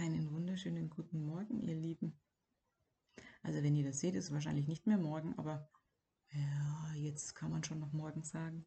Einen 0.00 0.32
wunderschönen 0.32 0.88
guten 0.88 1.26
Morgen, 1.26 1.60
ihr 1.60 1.74
Lieben. 1.74 2.18
Also 3.42 3.62
wenn 3.62 3.76
ihr 3.76 3.84
das 3.84 4.00
seht, 4.00 4.14
ist 4.14 4.24
es 4.24 4.32
wahrscheinlich 4.32 4.66
nicht 4.66 4.86
mehr 4.86 4.96
morgen, 4.96 5.38
aber 5.38 5.68
ja, 6.30 6.94
jetzt 6.94 7.34
kann 7.34 7.50
man 7.50 7.62
schon 7.64 7.80
noch 7.80 7.92
morgen 7.92 8.24
sagen. 8.24 8.66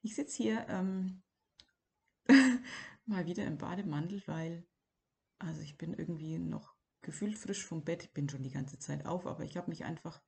Ich 0.00 0.14
sitze 0.14 0.38
hier 0.38 0.66
ähm, 0.70 1.22
mal 3.04 3.26
wieder 3.26 3.44
im 3.44 3.58
Bademantel, 3.58 4.22
weil, 4.24 4.66
also 5.38 5.60
ich 5.60 5.76
bin 5.76 5.92
irgendwie 5.92 6.38
noch 6.38 6.74
gefühlt 7.02 7.36
frisch 7.36 7.62
vom 7.62 7.84
Bett. 7.84 8.04
Ich 8.04 8.14
bin 8.14 8.30
schon 8.30 8.42
die 8.42 8.50
ganze 8.50 8.78
Zeit 8.78 9.04
auf, 9.04 9.26
aber 9.26 9.44
ich 9.44 9.58
habe 9.58 9.68
mich 9.68 9.84
einfach 9.84 10.22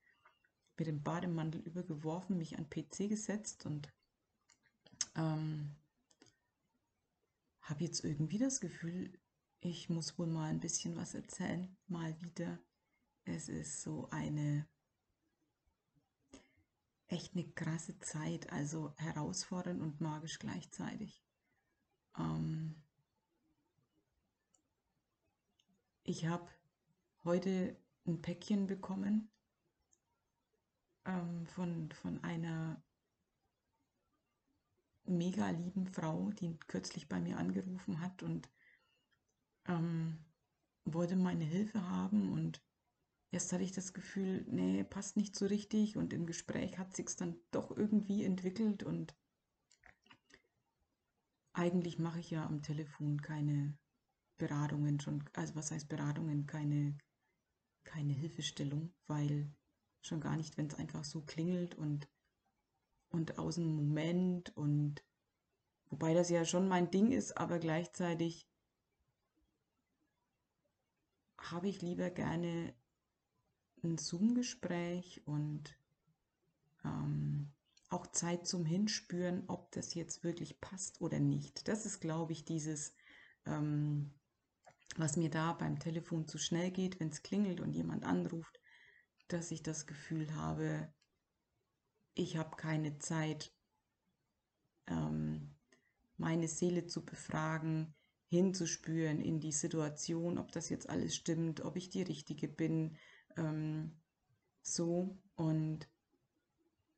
mit 0.77 0.87
dem 0.87 1.03
Bademantel 1.03 1.62
übergeworfen, 1.62 2.37
mich 2.37 2.59
an 2.59 2.69
PC 2.69 3.09
gesetzt 3.09 3.64
und 3.64 3.91
ähm, 5.16 5.77
habe 7.62 7.84
jetzt 7.84 8.05
irgendwie 8.05 8.39
das 8.39 8.61
Gefühl, 8.61 9.19
ich 9.64 9.88
muss 9.88 10.18
wohl 10.18 10.26
mal 10.26 10.50
ein 10.50 10.58
bisschen 10.58 10.96
was 10.96 11.14
erzählen, 11.14 11.77
mal 11.87 12.20
wieder. 12.20 12.59
Es 13.24 13.48
ist 13.48 13.82
so 13.82 14.09
eine 14.10 14.66
echt 17.06 17.34
eine 17.34 17.48
krasse 17.52 17.98
Zeit, 18.01 18.51
also 18.52 18.92
herausfordernd 18.96 19.80
und 19.80 20.01
magisch 20.01 20.40
gleichzeitig. 20.40 21.23
Ähm 22.18 22.82
ich 26.02 26.26
habe 26.26 26.51
heute 27.23 27.76
ein 28.04 28.20
Päckchen 28.20 28.66
bekommen 28.66 29.30
ähm, 31.04 31.46
von, 31.46 31.92
von 31.92 32.24
einer 32.24 32.82
mega 35.04 35.51
lieben 35.51 35.87
Frau, 35.87 36.30
die 36.32 36.59
kürzlich 36.66 37.09
bei 37.09 37.20
mir 37.20 37.37
angerufen 37.37 38.01
hat 38.01 38.24
und 38.24 38.48
ähm, 39.66 40.19
wollte 40.84 41.16
meine 41.16 41.45
Hilfe 41.45 41.89
haben 41.89 42.33
und 42.33 42.62
erst 43.30 43.52
hatte 43.52 43.65
ich 43.65 43.73
das 43.73 43.93
Gefühl, 43.93 44.45
nee, 44.49 44.85
passt 44.85 45.16
nicht 45.16 45.37
so 45.37 45.46
richtig 45.46 45.96
und 45.96 46.13
im 46.13 46.27
Gespräch 46.27 46.79
hat 46.79 46.95
sich 46.95 47.15
dann 47.16 47.37
doch 47.51 47.77
irgendwie 47.77 48.24
entwickelt 48.24 48.82
und 48.82 49.15
eigentlich 51.54 51.99
mache 51.99 52.21
ich 52.21 52.30
ja 52.30 52.46
am 52.46 52.63
Telefon 52.63 53.21
keine 53.21 53.77
Beratungen 54.38 55.01
schon, 55.01 55.24
also 55.35 55.54
was 55.54 55.71
heißt 55.71 55.88
Beratungen, 55.88 56.47
keine, 56.47 56.97
keine 57.85 58.13
Hilfestellung, 58.13 58.93
weil 59.07 59.52
schon 60.02 60.21
gar 60.21 60.37
nicht, 60.37 60.57
wenn 60.57 60.66
es 60.66 60.74
einfach 60.74 61.04
so 61.04 61.23
klingelt 61.23 61.74
und, 61.74 62.09
und 63.10 63.38
aus 63.38 63.57
dem 63.57 63.76
Moment 63.76 64.56
und 64.56 65.04
wobei 65.91 66.15
das 66.15 66.31
ja 66.31 66.44
schon 66.44 66.69
mein 66.69 66.91
Ding 66.91 67.12
ist, 67.12 67.37
aber 67.37 67.59
gleichzeitig 67.59 68.49
habe 71.50 71.69
ich 71.69 71.82
lieber 71.82 72.10
gerne 72.10 72.75
ein 73.82 73.98
Zoom-Gespräch 73.98 75.22
und 75.26 75.76
ähm, 76.84 77.53
auch 77.88 78.06
Zeit 78.06 78.47
zum 78.47 78.65
Hinspüren, 78.65 79.44
ob 79.48 79.70
das 79.72 79.94
jetzt 79.94 80.25
wirklich 80.25 80.60
passt 80.60 81.00
oder 81.00 81.20
nicht. 81.20 81.69
Das 81.69 81.84
ist, 81.84 82.00
glaube 82.00 82.32
ich, 82.32 82.44
dieses, 82.44 82.94
ähm, 83.44 84.12
was 84.97 85.16
mir 85.16 85.31
da 85.31 85.53
beim 85.53 85.78
Telefon 85.78 86.26
zu 86.26 86.38
schnell 86.38 86.70
geht, 86.70 87.00
wenn 87.00 87.09
es 87.09 87.22
klingelt 87.22 87.60
und 87.60 87.72
jemand 87.72 88.04
anruft, 88.04 88.60
dass 89.28 89.50
ich 89.50 89.62
das 89.62 89.87
Gefühl 89.87 90.34
habe, 90.34 90.93
ich 92.15 92.37
habe 92.37 92.56
keine 92.56 92.98
Zeit, 92.98 93.53
ähm, 94.87 95.54
meine 96.16 96.48
Seele 96.48 96.87
zu 96.87 97.04
befragen, 97.04 97.94
hinzuspüren 98.33 99.21
in 99.21 99.41
die 99.41 99.53
Situation, 99.53 100.38
ob 100.38 100.53
das 100.53 100.71
jetzt 100.71 100.88
alles 100.88 101.15
stimmt, 101.15 101.61
ob 101.66 101.77
ich 101.77 101.91
die 101.91 102.00
Richtige 102.00 102.49
bin, 102.49 102.97
ähm, 103.37 103.93
so. 104.62 105.19
Und 105.37 105.87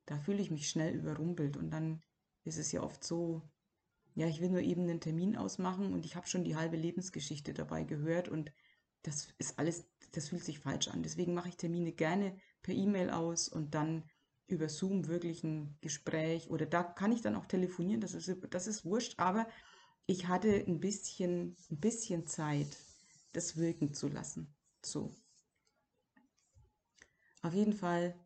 da 0.07 0.17
fühle 0.21 0.41
ich 0.41 0.53
mich 0.53 0.69
schnell 0.69 0.95
überrumpelt 0.95 1.57
und 1.57 1.71
dann 1.71 2.01
ist 2.45 2.57
es 2.57 2.71
ja 2.71 2.85
oft 2.85 3.03
so, 3.03 3.43
ja, 4.15 4.29
ich 4.29 4.41
will 4.41 4.49
nur 4.49 4.61
eben 4.61 4.83
einen 4.83 5.01
Termin 5.01 5.37
ausmachen 5.37 5.93
und 5.93 6.07
ich 6.07 6.15
habe 6.15 6.29
schon 6.29 6.45
die 6.45 6.55
halbe 6.55 6.77
Lebensgeschichte 6.77 7.53
dabei 7.53 7.83
gehört 7.83 8.29
und 8.29 8.53
das 9.03 9.35
ist 9.39 9.59
alles, 9.59 9.89
das 10.13 10.29
fühlt 10.29 10.45
sich 10.45 10.61
falsch 10.61 10.87
an. 10.87 11.03
Deswegen 11.03 11.35
mache 11.35 11.49
ich 11.49 11.57
Termine 11.57 11.91
gerne 11.91 12.37
per 12.63 12.75
E-Mail 12.75 13.11
aus 13.11 13.49
und 13.49 13.75
dann 13.75 14.05
über 14.47 14.69
Zoom 14.69 15.09
wirklich 15.09 15.43
ein 15.43 15.77
Gespräch 15.81 16.49
oder 16.49 16.65
da 16.65 16.85
kann 16.85 17.11
ich 17.11 17.23
dann 17.23 17.35
auch 17.35 17.47
telefonieren, 17.47 18.01
das 18.01 18.15
ist, 18.15 18.33
das 18.51 18.69
ist 18.69 18.85
wurscht, 18.85 19.19
aber 19.19 19.49
ich 20.07 20.29
hatte 20.29 20.65
ein 20.67 20.81
bisschen, 20.81 21.57
ein 21.71 21.81
bisschen 21.81 22.27
Zeit, 22.27 22.77
das 23.33 23.57
wirken 23.57 23.95
zu 23.95 24.09
lassen. 24.09 24.55
So. 24.85 25.15
Auf 27.43 27.55
jeden 27.55 27.73
Fall 27.73 28.19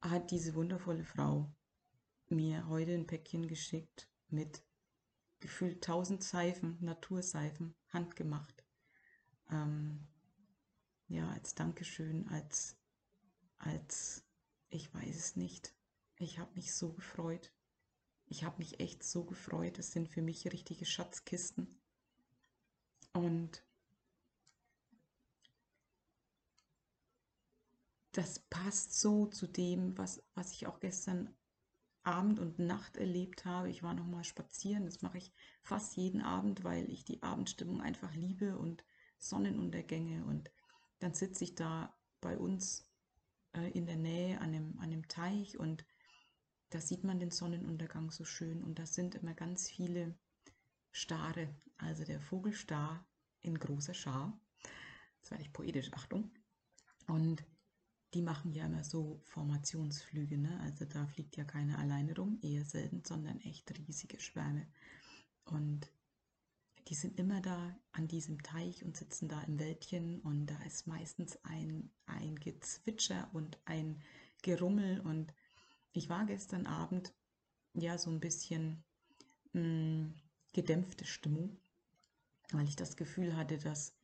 hat 0.00 0.30
diese 0.30 0.54
wundervolle 0.54 1.04
Frau 1.04 1.52
mir 2.28 2.68
heute 2.68 2.94
ein 2.94 3.06
Päckchen 3.06 3.48
geschickt 3.48 4.08
mit 4.28 4.62
gefühlt 5.40 5.82
tausend 5.82 6.22
Seifen, 6.22 6.76
Naturseifen, 6.80 7.74
handgemacht. 7.88 8.64
Ähm, 9.50 10.06
ja, 11.08 11.28
als 11.30 11.54
Dankeschön, 11.54 12.28
als, 12.28 12.76
als, 13.58 14.24
ich 14.68 14.92
weiß 14.94 15.16
es 15.16 15.36
nicht. 15.36 15.74
Ich 16.16 16.38
habe 16.38 16.54
mich 16.54 16.74
so 16.74 16.92
gefreut. 16.92 17.52
Ich 18.30 18.44
habe 18.44 18.58
mich 18.58 18.78
echt 18.78 19.02
so 19.02 19.24
gefreut. 19.24 19.76
Das 19.76 19.90
sind 19.90 20.08
für 20.08 20.22
mich 20.22 20.50
richtige 20.52 20.86
Schatzkisten. 20.86 21.80
Und 23.12 23.64
das 28.12 28.38
passt 28.38 28.98
so 28.98 29.26
zu 29.26 29.48
dem, 29.48 29.98
was, 29.98 30.22
was 30.34 30.52
ich 30.52 30.68
auch 30.68 30.78
gestern 30.78 31.34
Abend 32.04 32.38
und 32.38 32.60
Nacht 32.60 32.96
erlebt 32.96 33.44
habe. 33.44 33.68
Ich 33.68 33.82
war 33.82 33.94
noch 33.94 34.06
mal 34.06 34.22
spazieren. 34.22 34.86
Das 34.86 35.02
mache 35.02 35.18
ich 35.18 35.32
fast 35.64 35.96
jeden 35.96 36.22
Abend, 36.22 36.62
weil 36.62 36.88
ich 36.88 37.04
die 37.04 37.24
Abendstimmung 37.24 37.82
einfach 37.82 38.14
liebe 38.14 38.56
und 38.56 38.84
Sonnenuntergänge. 39.18 40.24
Und 40.24 40.52
dann 41.00 41.14
sitze 41.14 41.42
ich 41.42 41.56
da 41.56 41.98
bei 42.20 42.38
uns 42.38 42.88
äh, 43.54 43.70
in 43.72 43.86
der 43.86 43.96
Nähe 43.96 44.40
an 44.40 44.54
einem, 44.54 44.78
an 44.78 44.84
einem 44.84 45.08
Teich 45.08 45.58
und 45.58 45.84
da 46.70 46.80
sieht 46.80 47.04
man 47.04 47.18
den 47.18 47.30
Sonnenuntergang 47.30 48.10
so 48.10 48.24
schön 48.24 48.62
und 48.62 48.78
das 48.78 48.94
sind 48.94 49.14
immer 49.16 49.34
ganz 49.34 49.68
viele 49.68 50.16
Stare, 50.92 51.54
also 51.76 52.04
der 52.04 52.20
Vogelstar 52.20 53.06
in 53.40 53.58
großer 53.58 53.94
Schar. 53.94 54.40
Das 55.20 55.30
werde 55.30 55.42
ich 55.42 55.52
poetisch, 55.52 55.92
Achtung. 55.92 56.30
Und 57.06 57.44
die 58.14 58.22
machen 58.22 58.52
ja 58.52 58.66
immer 58.66 58.84
so 58.84 59.20
Formationsflüge, 59.24 60.38
ne? 60.38 60.58
Also 60.60 60.84
da 60.84 61.06
fliegt 61.06 61.36
ja 61.36 61.44
keiner 61.44 61.78
alleine 61.78 62.14
rum, 62.16 62.38
eher 62.42 62.64
selten, 62.64 63.02
sondern 63.04 63.40
echt 63.40 63.76
riesige 63.78 64.18
Schwärme. 64.18 64.66
Und 65.44 65.92
die 66.88 66.94
sind 66.94 67.18
immer 67.18 67.40
da 67.40 67.78
an 67.92 68.08
diesem 68.08 68.42
Teich 68.42 68.84
und 68.84 68.96
sitzen 68.96 69.28
da 69.28 69.40
im 69.42 69.58
Wäldchen 69.58 70.20
und 70.20 70.46
da 70.46 70.60
ist 70.64 70.86
meistens 70.86 71.38
ein, 71.44 71.92
ein 72.06 72.36
Gezwitscher 72.36 73.30
und 73.32 73.60
ein 73.64 74.02
Gerummel 74.42 75.00
und 75.00 75.32
ich 75.92 76.08
war 76.08 76.26
gestern 76.26 76.66
Abend 76.66 77.12
ja 77.74 77.98
so 77.98 78.10
ein 78.10 78.20
bisschen 78.20 78.84
mh, 79.52 79.60
hm, 79.62 80.14
gedämpfte 80.52 81.04
Stimmung, 81.04 81.56
weil 82.52 82.66
ich 82.66 82.76
das 82.76 82.96
Gefühl 82.96 83.36
hatte, 83.36 83.58
dass 83.58 83.96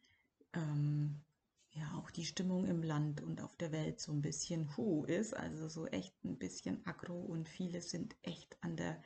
ähm, 0.52 1.24
ja 1.70 1.92
auch 1.94 2.10
die 2.10 2.24
Stimmung 2.24 2.66
im 2.66 2.82
Land 2.82 3.20
und 3.20 3.40
auf 3.40 3.56
der 3.56 3.72
Welt 3.72 4.00
so 4.00 4.12
ein 4.12 4.22
bisschen 4.22 4.76
hu 4.76 5.04
ist, 5.04 5.34
also 5.36 5.68
so 5.68 5.86
echt 5.86 6.14
ein 6.24 6.38
bisschen 6.38 6.84
aggro 6.86 7.20
und 7.20 7.48
viele 7.48 7.82
sind 7.82 8.16
echt 8.22 8.56
an 8.62 8.76
der, 8.76 9.02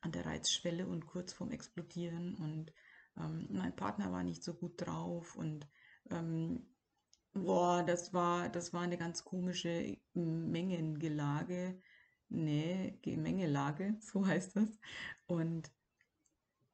an 0.00 0.12
der 0.12 0.24
Reizschwelle 0.24 0.86
und 0.86 1.06
kurz 1.06 1.32
vorm 1.32 1.50
Explodieren. 1.50 2.34
Und 2.36 2.72
ähm, 3.18 3.48
mein 3.50 3.76
Partner 3.76 4.10
war 4.12 4.22
nicht 4.22 4.42
so 4.42 4.54
gut 4.54 4.80
drauf 4.80 5.36
und 5.36 5.68
ähm, 6.10 6.66
boah, 7.34 7.82
das 7.84 8.14
war, 8.14 8.48
das 8.48 8.72
war 8.72 8.82
eine 8.82 8.96
ganz 8.96 9.24
komische 9.24 9.98
Mengengelage 10.14 11.80
Nee, 12.28 12.98
Gemengelage, 13.02 13.96
so 14.00 14.26
heißt 14.26 14.56
das. 14.56 14.68
Und 15.26 15.70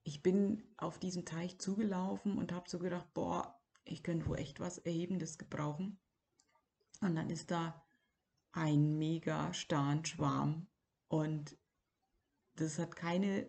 ich 0.02 0.22
bin 0.22 0.62
auf 0.76 0.98
diesen 0.98 1.24
Teich 1.24 1.58
zugelaufen 1.58 2.38
und 2.38 2.52
habe 2.52 2.68
so 2.68 2.78
gedacht, 2.78 3.12
boah, 3.14 3.60
ich 3.84 4.02
könnte 4.02 4.26
wohl 4.26 4.38
echt 4.38 4.60
was 4.60 4.78
Erhebendes 4.78 5.38
gebrauchen. 5.38 5.98
Und 7.00 7.16
dann 7.16 7.30
ist 7.30 7.50
da 7.50 7.86
ein 8.52 8.98
mega 8.98 9.52
starren 9.52 10.04
Schwarm 10.04 10.66
und 11.08 11.56
das 12.56 12.78
hat 12.78 12.96
keine 12.96 13.48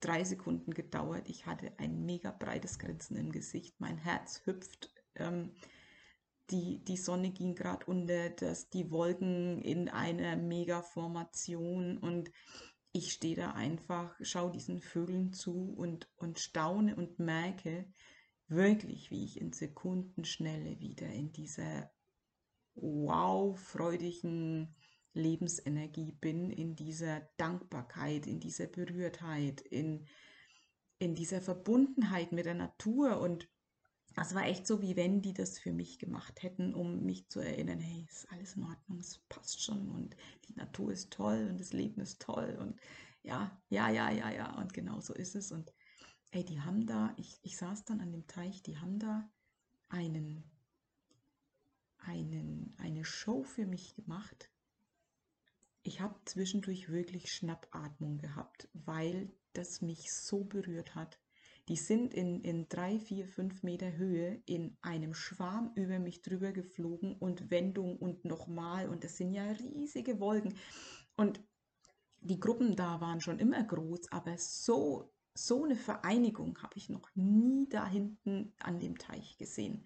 drei 0.00 0.24
Sekunden 0.24 0.74
gedauert. 0.74 1.28
Ich 1.28 1.46
hatte 1.46 1.72
ein 1.78 2.04
mega 2.04 2.30
breites 2.30 2.78
Grinsen 2.78 3.16
im 3.16 3.32
Gesicht. 3.32 3.80
Mein 3.80 3.98
Herz 3.98 4.42
hüpft. 4.44 4.92
Ähm, 5.14 5.54
die, 6.52 6.84
die 6.84 6.96
Sonne 6.96 7.30
ging 7.30 7.54
gerade 7.54 7.86
unter, 7.86 8.30
dass 8.30 8.68
die 8.68 8.90
Wolken 8.90 9.60
in 9.62 9.88
einer 9.88 10.36
Mega-Formation 10.36 11.98
und 11.98 12.30
ich 12.92 13.12
stehe 13.12 13.36
da 13.36 13.52
einfach, 13.52 14.14
schaue 14.20 14.52
diesen 14.52 14.80
Vögeln 14.80 15.32
zu 15.32 15.72
und, 15.74 16.10
und 16.16 16.38
staune 16.38 16.94
und 16.94 17.18
merke, 17.18 17.90
wirklich, 18.48 19.10
wie 19.10 19.24
ich 19.24 19.40
in 19.40 19.52
Sekundenschnelle 19.52 20.78
wieder 20.78 21.08
in 21.08 21.32
dieser 21.32 21.90
wow 22.74 23.58
freudigen 23.58 24.74
Lebensenergie 25.14 26.12
bin, 26.12 26.50
in 26.50 26.76
dieser 26.76 27.20
Dankbarkeit, 27.38 28.26
in 28.26 28.40
dieser 28.40 28.66
Berührtheit, 28.66 29.62
in, 29.62 30.06
in 30.98 31.14
dieser 31.14 31.40
Verbundenheit 31.40 32.32
mit 32.32 32.44
der 32.44 32.54
Natur. 32.54 33.20
Und 33.20 33.48
das 34.14 34.34
war 34.34 34.44
echt 34.44 34.66
so, 34.66 34.82
wie 34.82 34.96
wenn 34.96 35.22
die 35.22 35.32
das 35.32 35.58
für 35.58 35.72
mich 35.72 35.98
gemacht 35.98 36.42
hätten, 36.42 36.74
um 36.74 37.04
mich 37.04 37.28
zu 37.28 37.40
erinnern, 37.40 37.80
hey, 37.80 38.06
ist 38.10 38.30
alles 38.30 38.56
in 38.56 38.64
Ordnung, 38.64 38.98
es 38.98 39.18
passt 39.28 39.62
schon 39.62 39.88
und 39.88 40.16
die 40.48 40.54
Natur 40.54 40.92
ist 40.92 41.12
toll 41.12 41.48
und 41.50 41.58
das 41.58 41.72
Leben 41.72 42.00
ist 42.00 42.20
toll 42.20 42.56
und 42.60 42.80
ja, 43.22 43.56
ja, 43.68 43.88
ja, 43.88 44.10
ja, 44.10 44.30
ja, 44.30 44.52
und 44.56 44.72
genau 44.74 45.00
so 45.00 45.14
ist 45.14 45.34
es. 45.34 45.52
Und 45.52 45.72
ey, 46.32 46.44
die 46.44 46.60
haben 46.60 46.86
da, 46.86 47.14
ich, 47.16 47.38
ich 47.42 47.56
saß 47.56 47.84
dann 47.84 48.00
an 48.00 48.12
dem 48.12 48.26
Teich, 48.26 48.62
die 48.62 48.78
haben 48.78 48.98
da 48.98 49.30
einen, 49.88 50.44
einen, 51.98 52.74
eine 52.78 53.04
Show 53.04 53.44
für 53.44 53.66
mich 53.66 53.94
gemacht. 53.94 54.50
Ich 55.84 56.00
habe 56.00 56.18
zwischendurch 56.24 56.88
wirklich 56.88 57.32
Schnappatmung 57.32 58.18
gehabt, 58.18 58.68
weil 58.72 59.32
das 59.52 59.82
mich 59.82 60.12
so 60.12 60.44
berührt 60.44 60.94
hat. 60.94 61.18
Die 61.72 61.78
sind 61.78 62.12
in, 62.12 62.42
in 62.42 62.68
drei, 62.68 62.98
vier, 62.98 63.26
fünf 63.26 63.62
Meter 63.62 63.96
Höhe 63.96 64.42
in 64.44 64.76
einem 64.82 65.14
Schwarm 65.14 65.72
über 65.74 65.98
mich 65.98 66.20
drüber 66.20 66.52
geflogen 66.52 67.16
und 67.16 67.50
Wendung 67.50 67.96
und 67.96 68.26
nochmal. 68.26 68.90
Und 68.90 69.04
das 69.04 69.16
sind 69.16 69.32
ja 69.32 69.50
riesige 69.52 70.20
Wolken. 70.20 70.54
Und 71.16 71.40
die 72.20 72.38
Gruppen 72.38 72.76
da 72.76 73.00
waren 73.00 73.22
schon 73.22 73.38
immer 73.38 73.64
groß, 73.64 74.12
aber 74.12 74.36
so, 74.36 75.14
so 75.32 75.64
eine 75.64 75.74
Vereinigung 75.76 76.58
habe 76.62 76.76
ich 76.76 76.90
noch 76.90 77.08
nie 77.14 77.66
da 77.70 77.88
hinten 77.88 78.52
an 78.58 78.78
dem 78.78 78.98
Teich 78.98 79.38
gesehen. 79.38 79.82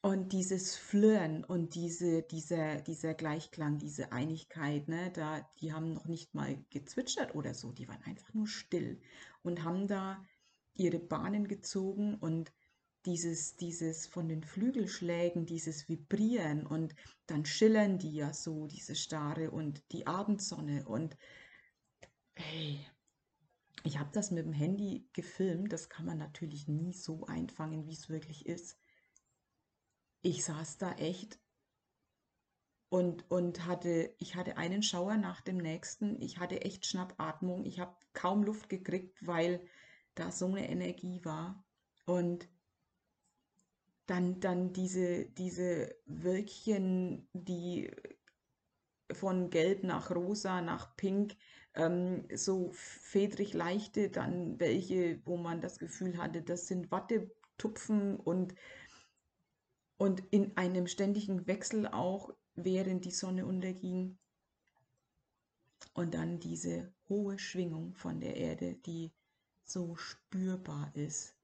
Und 0.00 0.32
dieses 0.32 0.76
Flirren 0.76 1.44
und 1.44 1.74
diese, 1.74 2.22
dieser, 2.22 2.80
dieser 2.80 3.12
Gleichklang, 3.12 3.76
diese 3.76 4.12
Einigkeit, 4.12 4.88
ne, 4.88 5.10
da, 5.12 5.46
die 5.60 5.74
haben 5.74 5.92
noch 5.92 6.06
nicht 6.06 6.34
mal 6.34 6.56
gezwitschert 6.70 7.34
oder 7.34 7.52
so, 7.52 7.70
die 7.70 7.86
waren 7.86 8.02
einfach 8.04 8.32
nur 8.32 8.46
still 8.46 8.98
und 9.42 9.62
haben 9.62 9.86
da 9.86 10.24
ihre 10.80 10.98
Bahnen 10.98 11.46
gezogen 11.46 12.14
und 12.14 12.52
dieses, 13.06 13.56
dieses 13.56 14.06
von 14.06 14.28
den 14.28 14.42
Flügelschlägen, 14.42 15.46
dieses 15.46 15.88
Vibrieren 15.88 16.66
und 16.66 16.94
dann 17.26 17.44
schillern 17.44 17.98
die 17.98 18.12
ja 18.12 18.32
so, 18.32 18.66
diese 18.66 18.94
Stare 18.94 19.50
und 19.50 19.82
die 19.92 20.06
Abendsonne 20.06 20.86
und 20.86 21.16
hey, 22.34 22.78
ich 23.84 23.98
habe 23.98 24.10
das 24.12 24.30
mit 24.30 24.44
dem 24.44 24.52
Handy 24.52 25.08
gefilmt, 25.12 25.72
das 25.72 25.88
kann 25.88 26.04
man 26.04 26.18
natürlich 26.18 26.68
nie 26.68 26.92
so 26.92 27.24
einfangen, 27.26 27.86
wie 27.86 27.94
es 27.94 28.08
wirklich 28.10 28.46
ist. 28.46 28.78
Ich 30.22 30.44
saß 30.44 30.76
da 30.76 30.92
echt 30.92 31.38
und, 32.90 33.30
und 33.30 33.64
hatte, 33.64 34.14
ich 34.18 34.34
hatte 34.34 34.58
einen 34.58 34.82
Schauer 34.82 35.16
nach 35.16 35.40
dem 35.40 35.56
nächsten, 35.56 36.20
ich 36.20 36.38
hatte 36.38 36.60
echt 36.60 36.84
Schnappatmung, 36.84 37.64
ich 37.64 37.80
habe 37.80 37.96
kaum 38.12 38.42
Luft 38.42 38.68
gekriegt, 38.68 39.26
weil 39.26 39.66
da 40.14 40.30
so 40.30 40.46
eine 40.46 40.68
Energie 40.68 41.24
war 41.24 41.64
und 42.06 42.48
dann, 44.06 44.40
dann 44.40 44.72
diese, 44.72 45.26
diese 45.26 45.94
Wölkchen, 46.06 47.28
die 47.32 47.90
von 49.12 49.50
gelb 49.50 49.84
nach 49.84 50.10
rosa, 50.10 50.62
nach 50.62 50.96
pink, 50.96 51.36
ähm, 51.74 52.26
so 52.34 52.70
fedrig 52.72 53.54
leichte, 53.54 54.10
dann 54.10 54.58
welche, 54.58 55.20
wo 55.24 55.36
man 55.36 55.60
das 55.60 55.78
Gefühl 55.78 56.18
hatte, 56.18 56.42
das 56.42 56.66
sind 56.66 56.90
Wattetupfen 56.90 58.16
und, 58.16 58.54
und 59.96 60.22
in 60.30 60.56
einem 60.56 60.86
ständigen 60.86 61.46
Wechsel 61.46 61.86
auch, 61.86 62.34
während 62.54 63.04
die 63.04 63.12
Sonne 63.12 63.46
unterging. 63.46 64.18
Und 65.94 66.14
dann 66.14 66.40
diese 66.40 66.92
hohe 67.08 67.38
Schwingung 67.38 67.94
von 67.94 68.20
der 68.20 68.36
Erde, 68.36 68.74
die 68.74 69.12
so 69.70 69.96
spürbar 69.96 70.90
ist 70.94 71.34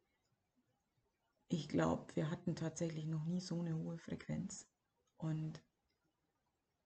ich 1.49 1.69
glaube, 1.69 2.15
wir 2.17 2.31
hatten 2.31 2.57
tatsächlich 2.57 3.07
noch 3.07 3.25
nie 3.25 3.41
so 3.41 3.61
eine 3.61 3.77
hohe 3.77 3.99
Frequenz. 3.99 4.67
Und 5.17 5.63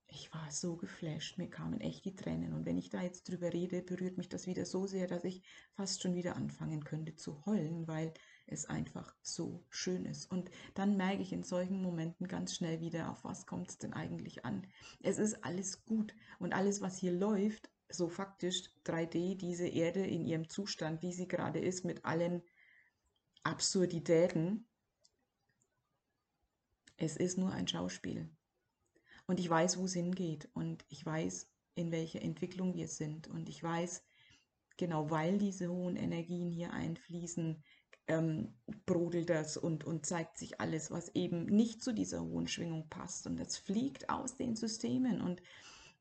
ich 0.07 0.33
war 0.35 0.51
so 0.51 0.77
geflasht, 0.77 1.39
mir 1.39 1.49
kamen 1.49 1.81
echt 1.81 2.05
die 2.05 2.17
Tränen. 2.17 2.53
Und 2.53 2.67
wenn 2.67 2.77
ich 2.77 2.91
da 2.91 3.01
jetzt 3.01 3.29
drüber 3.29 3.53
rede, 3.53 3.81
berührt 3.81 4.19
mich 4.19 4.29
das 4.29 4.47
wieder 4.47 4.67
so 4.67 4.87
sehr, 4.87 5.07
dass 5.07 5.25
ich 5.25 5.43
fast 5.73 6.03
schon 6.03 6.15
wieder 6.15 6.37
anfangen 6.37 6.85
könnte 6.85 7.15
zu 7.15 7.45
heulen, 7.47 7.87
weil 7.87 8.13
es 8.47 8.67
einfach 8.67 9.15
so 9.23 9.65
schön 9.71 10.05
ist. 10.05 10.31
Und 10.31 10.51
dann 10.75 10.97
merke 10.97 11.23
ich 11.23 11.33
in 11.33 11.45
solchen 11.45 11.81
Momenten 11.81 12.27
ganz 12.27 12.55
schnell 12.55 12.81
wieder, 12.81 13.11
auf 13.11 13.25
was 13.25 13.47
kommt 13.47 13.71
es 13.71 13.79
denn 13.79 13.93
eigentlich 13.93 14.45
an. 14.45 14.67
Es 15.01 15.19
ist 15.19 15.45
alles 15.45 15.85
gut 15.85 16.15
und 16.39 16.53
alles, 16.53 16.81
was 16.81 16.99
hier 16.99 17.13
läuft, 17.13 17.71
so 17.91 18.09
faktisch 18.09 18.71
3D, 18.85 19.37
diese 19.37 19.69
Erde 19.69 20.05
in 20.07 20.25
ihrem 20.25 20.49
Zustand, 20.49 21.03
wie 21.03 21.13
sie 21.13 21.29
gerade 21.29 21.59
ist, 21.59 21.85
mit 21.85 22.05
allen 22.05 22.43
Absurditäten. 23.43 24.67
Es 26.97 27.17
ist 27.17 27.39
nur 27.39 27.53
ein 27.53 27.67
Schauspiel. 27.67 28.31
Und 29.27 29.41
ich 29.41 29.49
weiß, 29.49 29.79
wo 29.79 29.85
es 29.85 29.95
hingeht. 29.95 30.49
Und 30.55 30.85
ich 30.89 31.05
weiß, 31.05 31.49
in 31.75 31.93
welcher 31.93 32.23
Entwicklung 32.23 32.75
wir 32.75 32.89
sind. 32.89 33.29
Und 33.29 33.49
ich 33.49 33.63
weiß, 33.63 34.03
genau 34.77 35.11
weil 35.11 35.39
diese 35.39 35.71
hohen 35.71 35.97
Energien 35.97 36.51
hier 36.51 36.73
einfließen, 36.73 37.63
ähm, 38.09 38.55
brodelt 38.87 39.31
das 39.31 39.57
und, 39.57 39.85
und 39.85 40.05
zeigt 40.05 40.37
sich 40.37 40.61
alles, 40.61 40.91
was 40.91 41.15
eben 41.15 41.45
nicht 41.45 41.83
zu 41.83 41.95
dieser 41.95 42.23
hohen 42.23 42.49
Schwingung 42.49 42.89
passt. 42.89 43.27
Und 43.27 43.39
das 43.39 43.57
fliegt 43.57 44.11
aus 44.11 44.37
den 44.37 44.57
Systemen. 44.57 45.21
Und 45.21 45.43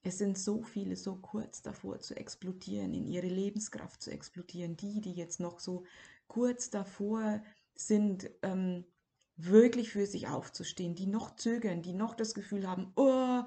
es 0.02 0.18
sind 0.18 0.38
so 0.38 0.64
viele 0.64 0.96
so 0.96 1.16
kurz 1.18 1.62
davor 1.62 2.00
zu 2.00 2.16
explodieren, 2.16 2.94
in 2.94 3.06
ihre 3.06 3.28
Lebenskraft 3.28 4.02
zu 4.02 4.12
explodieren. 4.12 4.78
Die, 4.78 5.02
die 5.02 5.14
jetzt 5.14 5.40
noch 5.40 5.60
so 5.60 5.84
kurz 6.28 6.70
davor 6.70 7.44
sind, 7.76 8.30
ähm, 8.42 8.86
wirklich 9.36 9.90
für 9.90 10.06
sich 10.06 10.28
aufzustehen, 10.28 10.96
die 10.96 11.08
noch 11.08 11.36
zögern, 11.36 11.82
die 11.82 11.94
noch 11.94 12.14
das 12.14 12.34
Gefühl 12.34 12.68
haben, 12.68 12.92
oh, 12.96 13.44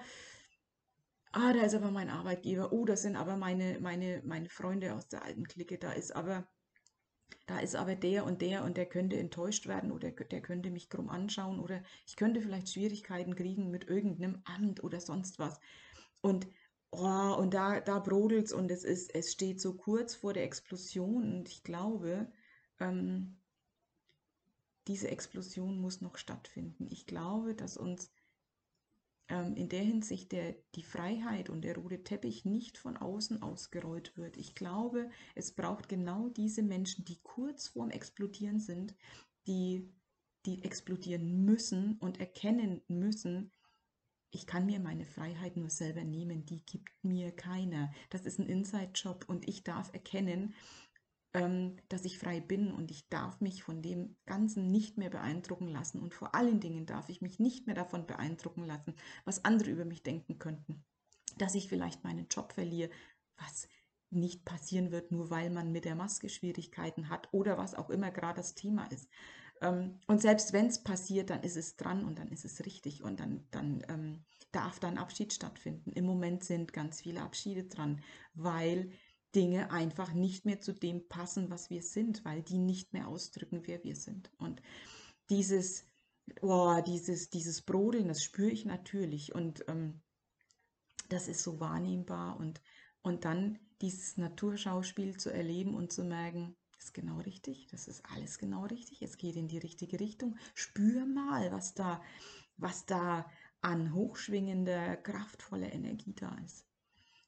ah, 1.32 1.52
da 1.52 1.62
ist 1.62 1.74
aber 1.74 1.90
mein 1.90 2.10
Arbeitgeber, 2.10 2.72
oh, 2.72 2.84
das 2.84 3.02
sind 3.02 3.16
aber 3.16 3.36
meine, 3.36 3.78
meine, 3.80 4.22
meine 4.24 4.48
Freunde 4.48 4.94
aus 4.94 5.08
der 5.08 5.24
alten 5.24 5.46
Clique, 5.46 5.78
da 5.78 5.92
ist 5.92 6.14
aber, 6.14 6.48
da 7.46 7.58
ist 7.58 7.76
aber 7.76 7.94
der 7.94 8.24
und 8.24 8.40
der 8.40 8.64
und 8.64 8.76
der 8.76 8.86
könnte 8.86 9.18
enttäuscht 9.18 9.66
werden 9.66 9.92
oder 9.92 10.10
der 10.10 10.40
könnte 10.40 10.70
mich 10.70 10.88
krumm 10.88 11.10
anschauen 11.10 11.60
oder 11.60 11.82
ich 12.06 12.16
könnte 12.16 12.40
vielleicht 12.40 12.72
Schwierigkeiten 12.72 13.34
kriegen 13.34 13.70
mit 13.70 13.84
irgendeinem 13.88 14.42
Amt 14.44 14.82
oder 14.82 15.00
sonst 15.00 15.38
was. 15.38 15.60
Und 16.22 16.46
oh, 16.90 17.36
und 17.38 17.52
da, 17.52 17.80
da 17.80 17.98
es 17.98 18.52
und 18.52 18.70
es 18.70 18.84
ist, 18.84 19.14
es 19.14 19.32
steht 19.32 19.60
so 19.60 19.74
kurz 19.74 20.14
vor 20.14 20.32
der 20.32 20.44
Explosion 20.44 21.34
und 21.34 21.48
ich 21.48 21.62
glaube, 21.62 22.32
ähm, 22.80 23.38
diese 24.86 25.08
Explosion 25.08 25.80
muss 25.80 26.00
noch 26.00 26.16
stattfinden. 26.16 26.88
Ich 26.90 27.06
glaube, 27.06 27.54
dass 27.54 27.76
uns 27.76 28.12
ähm, 29.28 29.54
in 29.56 29.68
der 29.68 29.80
Hinsicht 29.82 30.32
der, 30.32 30.56
die 30.74 30.82
Freiheit 30.82 31.48
und 31.50 31.62
der 31.62 31.76
rote 31.76 32.02
Teppich 32.02 32.44
nicht 32.44 32.78
von 32.78 32.96
außen 32.96 33.42
ausgerollt 33.42 34.16
wird. 34.16 34.36
Ich 34.36 34.54
glaube, 34.54 35.10
es 35.34 35.52
braucht 35.52 35.88
genau 35.88 36.28
diese 36.28 36.62
Menschen, 36.62 37.04
die 37.04 37.20
kurz 37.22 37.68
vorm 37.68 37.90
Explodieren 37.90 38.60
sind, 38.60 38.94
die, 39.46 39.88
die 40.46 40.64
explodieren 40.64 41.44
müssen 41.44 41.98
und 41.98 42.20
erkennen 42.20 42.82
müssen, 42.88 43.52
ich 44.32 44.46
kann 44.46 44.66
mir 44.66 44.80
meine 44.80 45.04
Freiheit 45.04 45.56
nur 45.56 45.70
selber 45.70 46.04
nehmen, 46.04 46.46
die 46.46 46.64
gibt 46.64 46.90
mir 47.04 47.30
keiner. 47.32 47.92
Das 48.10 48.22
ist 48.22 48.38
ein 48.38 48.46
Inside-Job 48.46 49.26
und 49.28 49.46
ich 49.46 49.62
darf 49.62 49.92
erkennen, 49.92 50.54
ähm, 51.34 51.76
dass 51.88 52.06
ich 52.06 52.18
frei 52.18 52.40
bin 52.40 52.72
und 52.72 52.90
ich 52.90 53.08
darf 53.08 53.40
mich 53.42 53.62
von 53.62 53.82
dem 53.82 54.16
Ganzen 54.24 54.70
nicht 54.70 54.96
mehr 54.96 55.10
beeindrucken 55.10 55.68
lassen 55.68 56.00
und 56.00 56.14
vor 56.14 56.34
allen 56.34 56.60
Dingen 56.60 56.86
darf 56.86 57.10
ich 57.10 57.20
mich 57.20 57.38
nicht 57.38 57.66
mehr 57.66 57.76
davon 57.76 58.06
beeindrucken 58.06 58.64
lassen, 58.64 58.94
was 59.24 59.44
andere 59.44 59.70
über 59.70 59.84
mich 59.84 60.02
denken 60.02 60.38
könnten, 60.38 60.82
dass 61.36 61.54
ich 61.54 61.68
vielleicht 61.68 62.02
meinen 62.02 62.26
Job 62.28 62.54
verliere, 62.54 62.90
was 63.36 63.68
nicht 64.08 64.44
passieren 64.44 64.92
wird, 64.92 65.12
nur 65.12 65.30
weil 65.30 65.50
man 65.50 65.72
mit 65.72 65.84
der 65.84 65.94
Maske 65.94 66.28
Schwierigkeiten 66.28 67.10
hat 67.10 67.28
oder 67.32 67.58
was 67.58 67.74
auch 67.74 67.90
immer 67.90 68.10
gerade 68.10 68.36
das 68.36 68.54
Thema 68.54 68.86
ist. 68.86 69.08
Ähm, 69.62 70.00
und 70.06 70.20
selbst 70.20 70.52
wenn 70.52 70.66
es 70.66 70.82
passiert, 70.82 71.30
dann 71.30 71.42
ist 71.42 71.56
es 71.56 71.76
dran 71.76 72.04
und 72.04 72.18
dann 72.18 72.28
ist 72.28 72.44
es 72.44 72.64
richtig 72.66 73.02
und 73.02 73.20
dann, 73.20 73.46
dann 73.50 73.82
ähm, 73.88 74.24
darf 74.50 74.78
dann 74.78 74.98
Abschied 74.98 75.32
stattfinden. 75.32 75.92
Im 75.92 76.04
Moment 76.04 76.44
sind 76.44 76.72
ganz 76.72 77.00
viele 77.00 77.22
Abschiede 77.22 77.64
dran, 77.64 78.02
weil 78.34 78.90
Dinge 79.34 79.70
einfach 79.70 80.12
nicht 80.12 80.44
mehr 80.44 80.60
zu 80.60 80.72
dem 80.72 81.08
passen, 81.08 81.48
was 81.50 81.70
wir 81.70 81.82
sind, 81.82 82.24
weil 82.24 82.42
die 82.42 82.58
nicht 82.58 82.92
mehr 82.92 83.08
ausdrücken, 83.08 83.62
wer 83.64 83.82
wir 83.82 83.96
sind. 83.96 84.30
Und 84.36 84.60
dieses, 85.30 85.86
oh, 86.42 86.80
dieses, 86.86 87.30
dieses 87.30 87.62
Brodeln, 87.62 88.08
das 88.08 88.22
spüre 88.22 88.50
ich 88.50 88.66
natürlich 88.66 89.34
und 89.34 89.64
ähm, 89.68 90.02
das 91.08 91.28
ist 91.28 91.42
so 91.42 91.60
wahrnehmbar 91.60 92.38
und, 92.38 92.60
und 93.02 93.24
dann 93.24 93.58
dieses 93.80 94.16
Naturschauspiel 94.16 95.16
zu 95.16 95.30
erleben 95.30 95.74
und 95.74 95.92
zu 95.92 96.04
merken, 96.04 96.56
ist 96.82 96.94
genau 96.94 97.18
richtig, 97.18 97.66
das 97.68 97.88
ist 97.88 98.04
alles 98.14 98.38
genau 98.38 98.64
richtig, 98.64 99.02
es 99.02 99.16
geht 99.16 99.36
in 99.36 99.48
die 99.48 99.58
richtige 99.58 100.00
Richtung. 100.00 100.36
Spür 100.54 101.06
mal, 101.06 101.52
was 101.52 101.74
da, 101.74 102.02
was 102.56 102.86
da 102.86 103.30
an 103.60 103.94
hochschwingender, 103.94 104.96
kraftvoller 104.96 105.72
Energie 105.72 106.14
da 106.14 106.36
ist. 106.44 106.66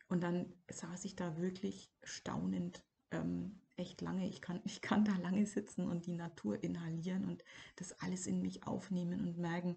Und 0.08 0.22
dann 0.22 0.52
saß 0.70 1.04
ich 1.04 1.16
da 1.16 1.36
wirklich 1.38 1.92
staunend 2.02 2.84
ähm, 3.10 3.60
echt 3.76 4.00
lange. 4.00 4.28
Ich 4.28 4.40
kann, 4.40 4.60
ich 4.64 4.80
kann 4.80 5.04
da 5.04 5.16
lange 5.16 5.46
sitzen 5.46 5.88
und 5.88 6.06
die 6.06 6.12
Natur 6.12 6.62
inhalieren 6.62 7.24
und 7.24 7.44
das 7.76 7.92
alles 8.00 8.26
in 8.26 8.40
mich 8.40 8.66
aufnehmen 8.66 9.20
und 9.20 9.38
merken, 9.38 9.76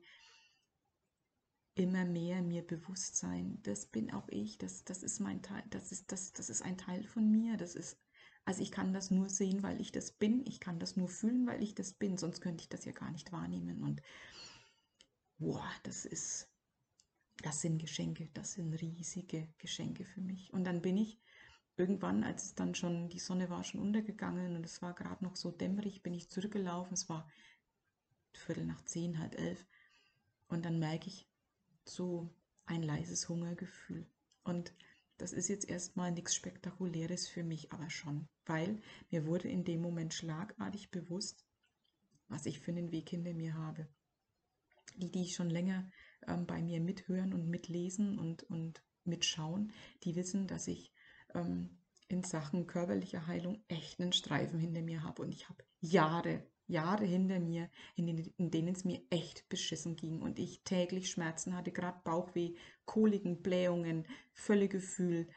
immer 1.75 2.05
mehr 2.05 2.41
mir 2.41 2.65
bewusst 2.65 3.17
sein, 3.17 3.60
das 3.62 3.86
bin 3.86 4.12
auch 4.12 4.27
ich, 4.29 4.57
das, 4.57 4.84
das 4.84 5.03
ist 5.03 5.19
mein 5.19 5.43
Teil, 5.43 5.63
das 5.69 5.91
ist, 5.91 6.12
das, 6.12 6.34
das 6.34 6.50
ist 6.50 6.63
ein 6.63 6.77
Teil 6.77 7.03
von 7.03 7.29
mir, 7.29 7.55
das 7.55 7.75
ist, 7.75 8.00
also 8.48 8.62
ich 8.62 8.72
kann 8.72 8.94
das 8.94 9.12
nur 9.12 9.27
sehen, 9.27 9.62
weil 9.62 9.82
ich 9.82 9.92
das 9.92 10.13
bin, 10.13 10.46
ich 10.48 10.62
kann 10.62 10.80
das 10.80 10.96
nur 10.96 11.10
fühlen, 11.10 11.46
weil 11.48 11.62
ich 11.62 11.75
das 11.75 11.92
bin, 11.92 12.18
sonst 12.18 12.39
könnte 12.39 12.62
ich 12.62 12.70
das 12.70 12.86
ja 12.86 12.94
gar 12.94 13.12
nicht 13.12 13.34
wahrnehmen 13.34 13.84
und 13.84 14.01
boah, 15.38 15.70
das 15.84 16.06
ist, 16.06 16.50
das 17.44 17.60
sind 17.60 17.77
Geschenke, 17.77 18.30
das 18.34 18.54
sind 18.54 18.74
riesige 18.74 19.50
Geschenke 19.58 20.06
für 20.06 20.22
mich. 20.22 20.54
Und 20.54 20.63
dann 20.63 20.82
bin 20.82 20.96
ich 20.96 21.20
irgendwann, 21.75 22.24
als 22.24 22.46
es 22.46 22.56
dann 22.56 22.74
schon, 22.74 23.10
die 23.10 23.20
Sonne 23.20 23.50
war 23.50 23.66
schon 23.66 23.82
untergegangen 23.82 24.56
und 24.56 24.66
es 24.66 24.82
war 24.82 24.94
gerade 24.94 25.25
noch 25.25 25.36
so 25.36 25.51
dämmerig, 25.51 26.01
bin 26.01 26.13
ich 26.13 26.30
zurückgelaufen. 26.30 26.94
Es 26.94 27.10
war 27.10 27.30
Viertel 28.34 28.66
nach 28.66 28.82
zehn, 28.86 29.20
halb 29.20 29.38
elf. 29.38 29.68
Und 30.48 30.63
dann 30.63 30.80
merke 30.80 31.08
ich 31.08 31.27
so 31.84 32.34
ein 32.66 32.82
leises 32.82 33.27
Hungergefühl. 33.27 34.08
Und 34.44 34.74
das 35.17 35.33
ist 35.33 35.47
jetzt 35.47 35.67
erstmal 35.69 36.12
nichts 36.12 36.36
Spektakuläres 36.36 37.27
für 37.27 37.43
mich, 37.43 37.71
aber 37.71 37.89
schon, 37.89 38.27
weil 38.45 38.81
mir 39.09 39.25
wurde 39.25 39.47
in 39.50 39.63
dem 39.63 39.81
Moment 39.81 40.13
schlagartig 40.13 40.91
bewusst, 40.91 41.45
was 42.27 42.45
ich 42.45 42.59
für 42.59 42.71
einen 42.71 42.91
Weg 42.91 43.09
hinter 43.09 43.33
mir 43.33 43.55
habe. 43.55 43.88
Die, 44.95 45.12
die 45.12 45.27
schon 45.29 45.50
länger 45.50 45.89
ähm, 46.27 46.45
bei 46.45 46.62
mir 46.62 46.79
mithören 46.79 47.33
und 47.33 47.50
mitlesen 47.50 48.17
und, 48.17 48.43
und 48.43 48.83
mitschauen, 49.03 49.74
die 50.03 50.15
wissen, 50.15 50.47
dass 50.47 50.67
ich 50.67 50.93
ähm, 51.33 51.77
in 52.07 52.24
Sachen 52.24 52.67
körperlicher 52.67 53.27
Heilung 53.27 53.63
echt 53.67 54.00
einen 54.00 54.13
Streifen 54.13 54.59
hinter 54.59 54.81
mir 54.81 55.03
habe. 55.03 55.21
Und 55.21 55.31
ich 55.31 55.50
habe 55.50 55.63
Jahre, 55.81 56.50
Jahre 56.67 57.05
hinter 57.05 57.39
mir, 57.39 57.69
in 57.95 58.07
denen, 58.07 58.33
in 58.38 58.51
denen 58.51 58.75
es 58.75 58.86
mir 58.86 59.01
echt 59.09 59.47
beschissen 59.50 59.95
ging 59.95 60.21
und 60.21 60.39
ich 60.39 60.62
täglich 60.63 61.09
Schmerzen 61.09 61.55
hatte, 61.55 61.71
gerade 61.71 62.00
Bauchweh, 62.03 62.55
Koliken, 62.86 63.41
Blähungen, 63.41 64.05
Völlegefühl, 64.33 65.27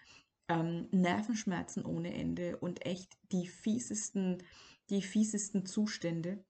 ähm, 0.48 0.88
Nervenschmerzen 0.90 1.84
ohne 1.84 2.12
Ende 2.12 2.56
und 2.58 2.84
echt 2.84 3.16
die 3.32 3.46
fiesesten, 3.46 4.42
die 4.90 5.02
fiesesten 5.02 5.66
Zustände. 5.66 6.44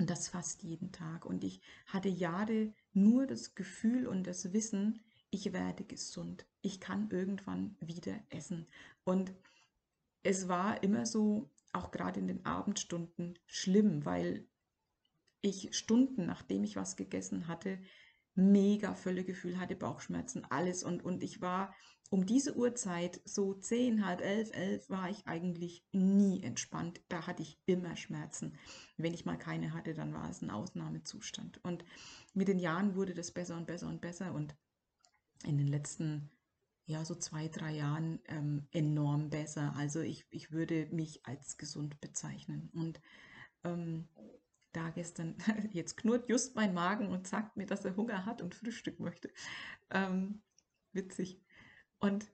Und 0.00 0.10
das 0.10 0.28
fast 0.28 0.62
jeden 0.62 0.92
Tag. 0.92 1.26
Und 1.26 1.42
ich 1.42 1.60
hatte 1.86 2.08
Jahre 2.08 2.72
nur 2.92 3.26
das 3.26 3.56
Gefühl 3.56 4.06
und 4.06 4.28
das 4.28 4.52
Wissen, 4.52 5.00
ich 5.30 5.52
werde 5.52 5.84
gesund. 5.84 6.46
Ich 6.62 6.80
kann 6.80 7.10
irgendwann 7.10 7.76
wieder 7.80 8.14
essen. 8.30 8.68
Und 9.04 9.32
es 10.22 10.48
war 10.48 10.82
immer 10.82 11.04
so, 11.04 11.50
auch 11.72 11.90
gerade 11.90 12.20
in 12.20 12.26
den 12.26 12.44
Abendstunden, 12.44 13.38
schlimm, 13.46 14.04
weil 14.04 14.46
ich 15.40 15.76
Stunden, 15.76 16.26
nachdem 16.26 16.64
ich 16.64 16.76
was 16.76 16.96
gegessen 16.96 17.48
hatte, 17.48 17.78
mega 18.34 18.94
Völlegefühl 18.94 19.58
hatte, 19.58 19.76
Bauchschmerzen, 19.76 20.44
alles. 20.48 20.82
Und, 20.82 21.04
und 21.04 21.22
ich 21.22 21.40
war 21.40 21.74
um 22.10 22.24
diese 22.24 22.56
Uhrzeit, 22.56 23.20
so 23.24 23.52
zehn, 23.54 24.06
halb 24.06 24.22
elf, 24.22 24.50
elf, 24.54 24.88
war 24.88 25.10
ich 25.10 25.26
eigentlich 25.26 25.84
nie 25.92 26.42
entspannt. 26.42 27.02
Da 27.08 27.26
hatte 27.26 27.42
ich 27.42 27.60
immer 27.66 27.96
Schmerzen. 27.96 28.54
Wenn 28.96 29.12
ich 29.12 29.26
mal 29.26 29.36
keine 29.36 29.74
hatte, 29.74 29.92
dann 29.92 30.14
war 30.14 30.30
es 30.30 30.40
ein 30.40 30.50
Ausnahmezustand. 30.50 31.62
Und 31.64 31.84
mit 32.32 32.48
den 32.48 32.58
Jahren 32.58 32.94
wurde 32.94 33.12
das 33.12 33.32
besser 33.32 33.56
und 33.56 33.66
besser 33.66 33.88
und 33.88 34.00
besser. 34.00 34.32
Und 34.32 34.56
in 35.44 35.58
den 35.58 35.68
letzten, 35.68 36.30
ja, 36.86 37.04
so 37.04 37.14
zwei, 37.14 37.48
drei 37.48 37.74
Jahren 37.74 38.20
ähm, 38.26 38.66
besser. 39.48 39.74
Also 39.76 40.00
ich, 40.00 40.26
ich 40.30 40.52
würde 40.52 40.86
mich 40.90 41.24
als 41.24 41.56
gesund 41.56 42.00
bezeichnen. 42.00 42.70
Und 42.74 43.00
ähm, 43.64 44.06
da 44.72 44.90
gestern, 44.90 45.36
jetzt 45.72 45.96
knurrt 45.96 46.28
just 46.28 46.54
mein 46.54 46.74
Magen 46.74 47.08
und 47.08 47.26
sagt 47.26 47.56
mir, 47.56 47.66
dass 47.66 47.84
er 47.84 47.96
Hunger 47.96 48.26
hat 48.26 48.42
und 48.42 48.54
Frühstück 48.54 49.00
möchte. 49.00 49.30
Ähm, 49.90 50.42
witzig. 50.92 51.40
Und 51.98 52.30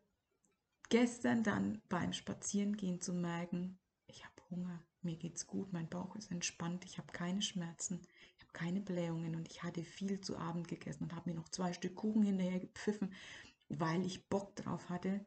gestern 0.88 1.44
dann 1.44 1.80
beim 1.88 2.12
Spazierengehen 2.12 3.00
zu 3.00 3.12
merken, 3.12 3.78
ich 4.08 4.24
habe 4.24 4.34
Hunger, 4.50 4.82
mir 5.02 5.16
geht's 5.16 5.46
gut, 5.46 5.72
mein 5.72 5.88
Bauch 5.88 6.16
ist 6.16 6.32
entspannt, 6.32 6.84
ich 6.84 6.98
habe 6.98 7.12
keine 7.12 7.42
Schmerzen, 7.42 8.00
ich 8.36 8.42
habe 8.42 8.52
keine 8.52 8.80
Blähungen 8.80 9.36
und 9.36 9.48
ich 9.48 9.62
hatte 9.62 9.84
viel 9.84 10.20
zu 10.20 10.36
Abend 10.36 10.66
gegessen 10.66 11.04
und 11.04 11.14
habe 11.14 11.30
mir 11.30 11.36
noch 11.36 11.48
zwei 11.48 11.72
Stück 11.72 11.94
Kuchen 11.94 12.22
hinterher 12.22 12.60
gepfiffen, 12.60 13.14
weil 13.68 14.04
ich 14.04 14.28
Bock 14.28 14.56
drauf 14.56 14.88
hatte, 14.88 15.24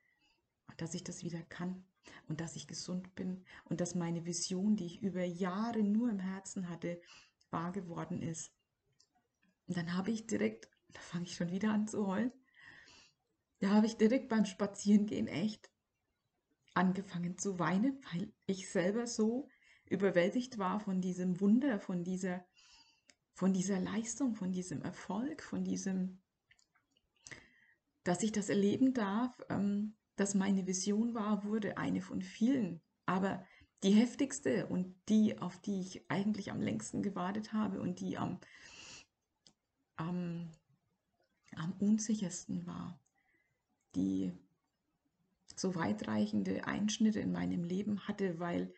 dass 0.76 0.94
ich 0.94 1.04
das 1.04 1.24
wieder 1.24 1.42
kann 1.44 1.86
und 2.28 2.42
dass 2.42 2.56
ich 2.56 2.68
gesund 2.68 3.16
bin 3.16 3.44
und 3.66 3.82
dass 3.82 3.96
meine 3.96 4.26
Vision, 4.26 4.76
die 4.76 4.86
ich 4.86 5.02
über 5.02 5.24
Jahre 5.24 5.84
nur 5.84 6.10
im 6.10 6.20
Herzen 6.20 6.70
hatte, 6.70 7.02
wahr 7.50 7.72
geworden 7.72 8.22
ist. 8.22 8.52
Und 9.68 9.78
dann 9.78 9.94
habe 9.94 10.12
ich 10.12 10.28
direkt, 10.28 10.70
da 10.90 11.00
fange 11.02 11.26
ich 11.26 11.36
schon 11.36 11.52
wieder 11.52 11.72
an 11.72 11.88
zu 11.88 12.06
heulen, 12.08 12.32
da 13.60 13.70
habe 13.70 13.88
ich 13.88 13.98
direkt 13.98 14.30
beim 14.30 14.46
Spazierengehen 14.46 15.28
echt 15.28 15.72
angefangen 16.74 17.38
zu 17.38 17.58
weinen, 17.58 18.00
weil 18.12 18.32
ich 18.46 18.70
selber 18.70 19.08
so 19.08 19.50
überwältigt 19.90 20.58
war 20.58 20.80
von 20.80 21.02
diesem 21.02 21.40
Wunder, 21.42 21.80
von 21.80 22.04
dieser, 22.04 22.46
von 23.34 23.54
dieser 23.54 23.80
Leistung, 23.80 24.36
von 24.36 24.52
diesem 24.52 24.82
Erfolg, 24.84 25.42
von 25.42 25.64
diesem, 25.64 26.22
dass 28.04 28.22
ich 28.22 28.32
das 28.32 28.50
erleben 28.50 28.94
darf, 28.94 29.36
ähm, 29.50 29.97
dass 30.18 30.36
meine 30.36 30.68
Vision 30.68 31.14
war, 31.14 31.46
wurde 31.46 31.78
eine 31.78 32.02
von 32.02 32.22
vielen, 32.22 32.82
aber 33.06 33.46
die 33.84 33.92
heftigste 33.92 34.68
und 34.68 34.96
die, 35.08 35.40
auf 35.40 35.62
die 35.62 35.80
ich 35.80 36.10
eigentlich 36.10 36.52
am 36.52 36.62
längsten 36.62 37.02
gewartet 37.02 37.54
habe 37.54 37.80
und 37.80 38.00
die 38.00 38.18
am, 38.18 38.40
am, 39.96 40.52
am 41.56 41.74
unsichersten 41.80 42.66
war 42.68 43.00
die 43.98 44.32
so 45.56 45.76
weitreichende 45.76 46.66
Einschnitte 46.66 47.20
in 47.20 47.32
meinem 47.32 47.64
Leben 47.64 48.08
hatte, 48.08 48.40
weil 48.40 48.74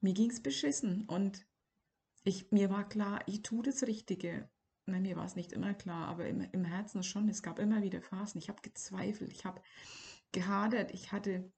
mir 0.00 0.12
ging 0.12 0.30
es 0.30 0.42
beschissen 0.42 1.04
und 1.06 1.46
ich, 2.24 2.52
mir 2.52 2.68
war 2.68 2.88
klar, 2.88 3.22
ich 3.26 3.42
tue 3.42 3.62
das 3.62 3.84
Richtige. 3.84 4.50
Nein, 4.84 5.02
mir 5.02 5.16
war 5.16 5.24
es 5.24 5.34
nicht 5.36 5.52
immer 5.52 5.72
klar, 5.74 6.08
aber 6.08 6.26
im, 6.26 6.42
im 6.52 6.64
Herzen 6.64 7.02
schon. 7.02 7.28
Es 7.28 7.42
gab 7.42 7.58
immer 7.58 7.82
wieder 7.82 8.02
Phasen. 8.02 8.38
Ich 8.38 8.48
habe 8.48 8.60
gezweifelt, 8.60 9.32
ich 9.32 9.44
habe 9.44 9.62
gehadert, 10.32 10.92
ich 10.92 11.12
hatte 11.12 11.50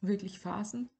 wirklich 0.00 0.38
Phasen. 0.38 0.90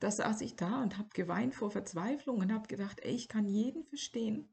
Da 0.00 0.10
saß 0.10 0.40
ich 0.42 0.56
da 0.56 0.82
und 0.82 0.98
habe 0.98 1.08
geweint 1.14 1.54
vor 1.54 1.70
Verzweiflung 1.70 2.38
und 2.38 2.52
habe 2.52 2.68
gedacht, 2.68 3.00
ey, 3.00 3.14
ich 3.14 3.28
kann 3.28 3.46
jeden 3.46 3.84
verstehen, 3.84 4.48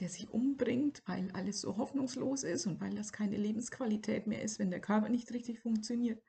der 0.00 0.08
sich 0.08 0.30
umbringt, 0.30 1.02
weil 1.06 1.30
alles 1.32 1.60
so 1.60 1.76
hoffnungslos 1.76 2.42
ist 2.42 2.66
und 2.66 2.80
weil 2.80 2.94
das 2.94 3.12
keine 3.12 3.36
Lebensqualität 3.36 4.26
mehr 4.26 4.42
ist, 4.42 4.58
wenn 4.58 4.70
der 4.70 4.80
Körper 4.80 5.08
nicht 5.08 5.32
richtig 5.32 5.60
funktioniert. 5.60 6.22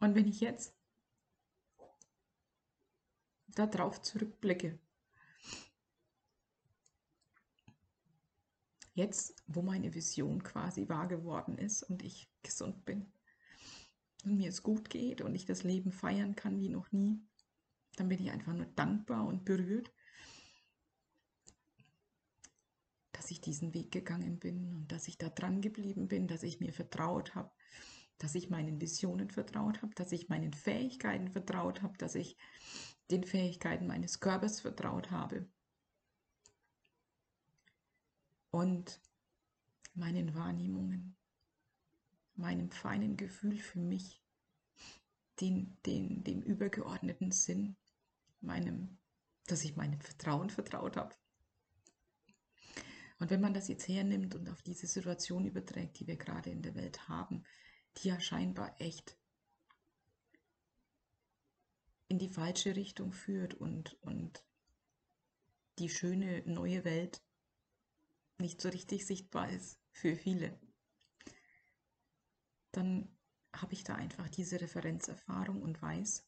Und 0.00 0.14
wenn 0.14 0.26
ich 0.26 0.40
jetzt 0.40 0.74
darauf 3.48 4.02
zurückblicke, 4.02 4.78
jetzt, 8.96 9.34
wo 9.46 9.62
meine 9.62 9.94
Vision 9.94 10.42
quasi 10.42 10.88
wahr 10.88 11.06
geworden 11.06 11.58
ist 11.58 11.82
und 11.82 12.02
ich 12.02 12.28
gesund 12.42 12.84
bin 12.84 13.12
und 14.24 14.36
mir 14.36 14.48
es 14.48 14.62
gut 14.62 14.90
geht 14.90 15.20
und 15.20 15.34
ich 15.34 15.44
das 15.44 15.62
Leben 15.62 15.92
feiern 15.92 16.34
kann 16.34 16.58
wie 16.58 16.70
noch 16.70 16.90
nie, 16.90 17.20
dann 17.96 18.08
bin 18.08 18.20
ich 18.20 18.30
einfach 18.30 18.54
nur 18.54 18.66
dankbar 18.66 19.26
und 19.26 19.44
berührt 19.44 19.92
dass 23.12 23.30
ich 23.30 23.40
diesen 23.40 23.74
Weg 23.74 23.90
gegangen 23.90 24.38
bin 24.38 24.72
und 24.72 24.92
dass 24.92 25.08
ich 25.08 25.18
da 25.18 25.28
dran 25.28 25.60
geblieben 25.60 26.06
bin, 26.06 26.28
dass 26.28 26.44
ich 26.44 26.60
mir 26.60 26.72
vertraut 26.72 27.34
habe, 27.34 27.50
dass 28.18 28.36
ich 28.36 28.50
meinen 28.50 28.80
Visionen 28.80 29.30
vertraut 29.30 29.82
habe, 29.82 29.94
dass 29.94 30.12
ich 30.12 30.28
meinen 30.28 30.52
Fähigkeiten 30.52 31.32
vertraut 31.32 31.82
habe, 31.82 31.98
dass 31.98 32.14
ich 32.14 32.36
den 33.10 33.24
Fähigkeiten 33.24 33.86
meines 33.86 34.20
Körpers 34.20 34.60
vertraut 34.60 35.10
habe 35.10 35.48
und 38.56 39.02
meinen 39.92 40.34
Wahrnehmungen, 40.34 41.14
meinem 42.36 42.70
feinen 42.70 43.18
Gefühl 43.18 43.58
für 43.58 43.80
mich, 43.80 44.22
den, 45.42 45.76
den, 45.84 46.24
dem 46.24 46.40
übergeordneten 46.40 47.32
Sinn, 47.32 47.76
meinem, 48.40 48.96
dass 49.46 49.62
ich 49.62 49.76
meinem 49.76 50.00
Vertrauen 50.00 50.48
vertraut 50.48 50.96
habe. 50.96 51.14
Und 53.18 53.28
wenn 53.28 53.42
man 53.42 53.52
das 53.52 53.68
jetzt 53.68 53.88
hernimmt 53.88 54.34
und 54.34 54.48
auf 54.48 54.62
diese 54.62 54.86
Situation 54.86 55.44
überträgt, 55.44 56.00
die 56.00 56.06
wir 56.06 56.16
gerade 56.16 56.48
in 56.48 56.62
der 56.62 56.74
Welt 56.74 57.10
haben, 57.10 57.44
die 57.98 58.08
ja 58.08 58.18
scheinbar 58.20 58.74
echt 58.80 59.18
in 62.08 62.18
die 62.18 62.30
falsche 62.30 62.74
Richtung 62.74 63.12
führt 63.12 63.52
und, 63.52 64.02
und 64.02 64.42
die 65.78 65.90
schöne 65.90 66.42
neue 66.46 66.84
Welt 66.84 67.22
nicht 68.38 68.60
so 68.60 68.68
richtig 68.68 69.06
sichtbar 69.06 69.50
ist 69.50 69.78
für 69.92 70.16
viele, 70.16 70.58
dann 72.72 73.08
habe 73.54 73.72
ich 73.72 73.84
da 73.84 73.94
einfach 73.94 74.28
diese 74.28 74.60
Referenzerfahrung 74.60 75.62
und 75.62 75.80
weiß, 75.80 76.26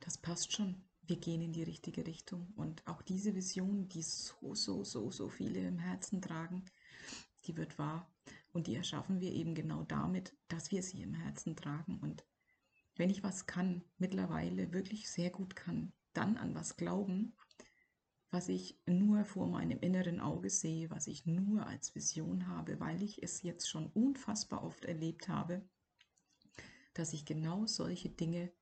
das 0.00 0.16
passt 0.18 0.52
schon. 0.52 0.82
Wir 1.02 1.16
gehen 1.18 1.42
in 1.42 1.52
die 1.52 1.62
richtige 1.62 2.06
Richtung. 2.06 2.52
Und 2.56 2.86
auch 2.86 3.02
diese 3.02 3.34
Vision, 3.34 3.88
die 3.88 4.02
so, 4.02 4.54
so, 4.54 4.84
so, 4.84 5.10
so 5.10 5.28
viele 5.28 5.60
im 5.66 5.78
Herzen 5.78 6.22
tragen, 6.22 6.64
die 7.44 7.56
wird 7.56 7.78
wahr. 7.78 8.10
Und 8.52 8.66
die 8.66 8.74
erschaffen 8.74 9.20
wir 9.20 9.32
eben 9.32 9.54
genau 9.54 9.84
damit, 9.84 10.36
dass 10.48 10.70
wir 10.70 10.82
sie 10.82 11.02
im 11.02 11.14
Herzen 11.14 11.56
tragen. 11.56 11.98
Und 12.00 12.24
wenn 12.96 13.10
ich 13.10 13.22
was 13.22 13.46
kann, 13.46 13.84
mittlerweile 13.98 14.72
wirklich 14.72 15.10
sehr 15.10 15.30
gut 15.30 15.54
kann, 15.56 15.92
dann 16.12 16.36
an 16.36 16.54
was 16.54 16.76
glauben, 16.76 17.36
was 18.30 18.48
ich 18.48 18.80
nur 18.86 19.24
vor 19.24 19.48
meinem 19.48 19.80
inneren 19.80 20.20
Auge 20.20 20.50
sehe, 20.50 20.88
was 20.90 21.08
ich 21.08 21.26
nur 21.26 21.66
als 21.66 21.94
Vision 21.94 22.46
habe, 22.46 22.78
weil 22.78 23.02
ich 23.02 23.22
es 23.22 23.42
jetzt 23.42 23.68
schon 23.68 23.86
unfassbar 23.88 24.62
oft 24.62 24.84
erlebt 24.84 25.28
habe, 25.28 25.68
dass 26.94 27.12
ich 27.12 27.24
genau 27.24 27.66
solche 27.66 28.08
Dinge 28.08 28.52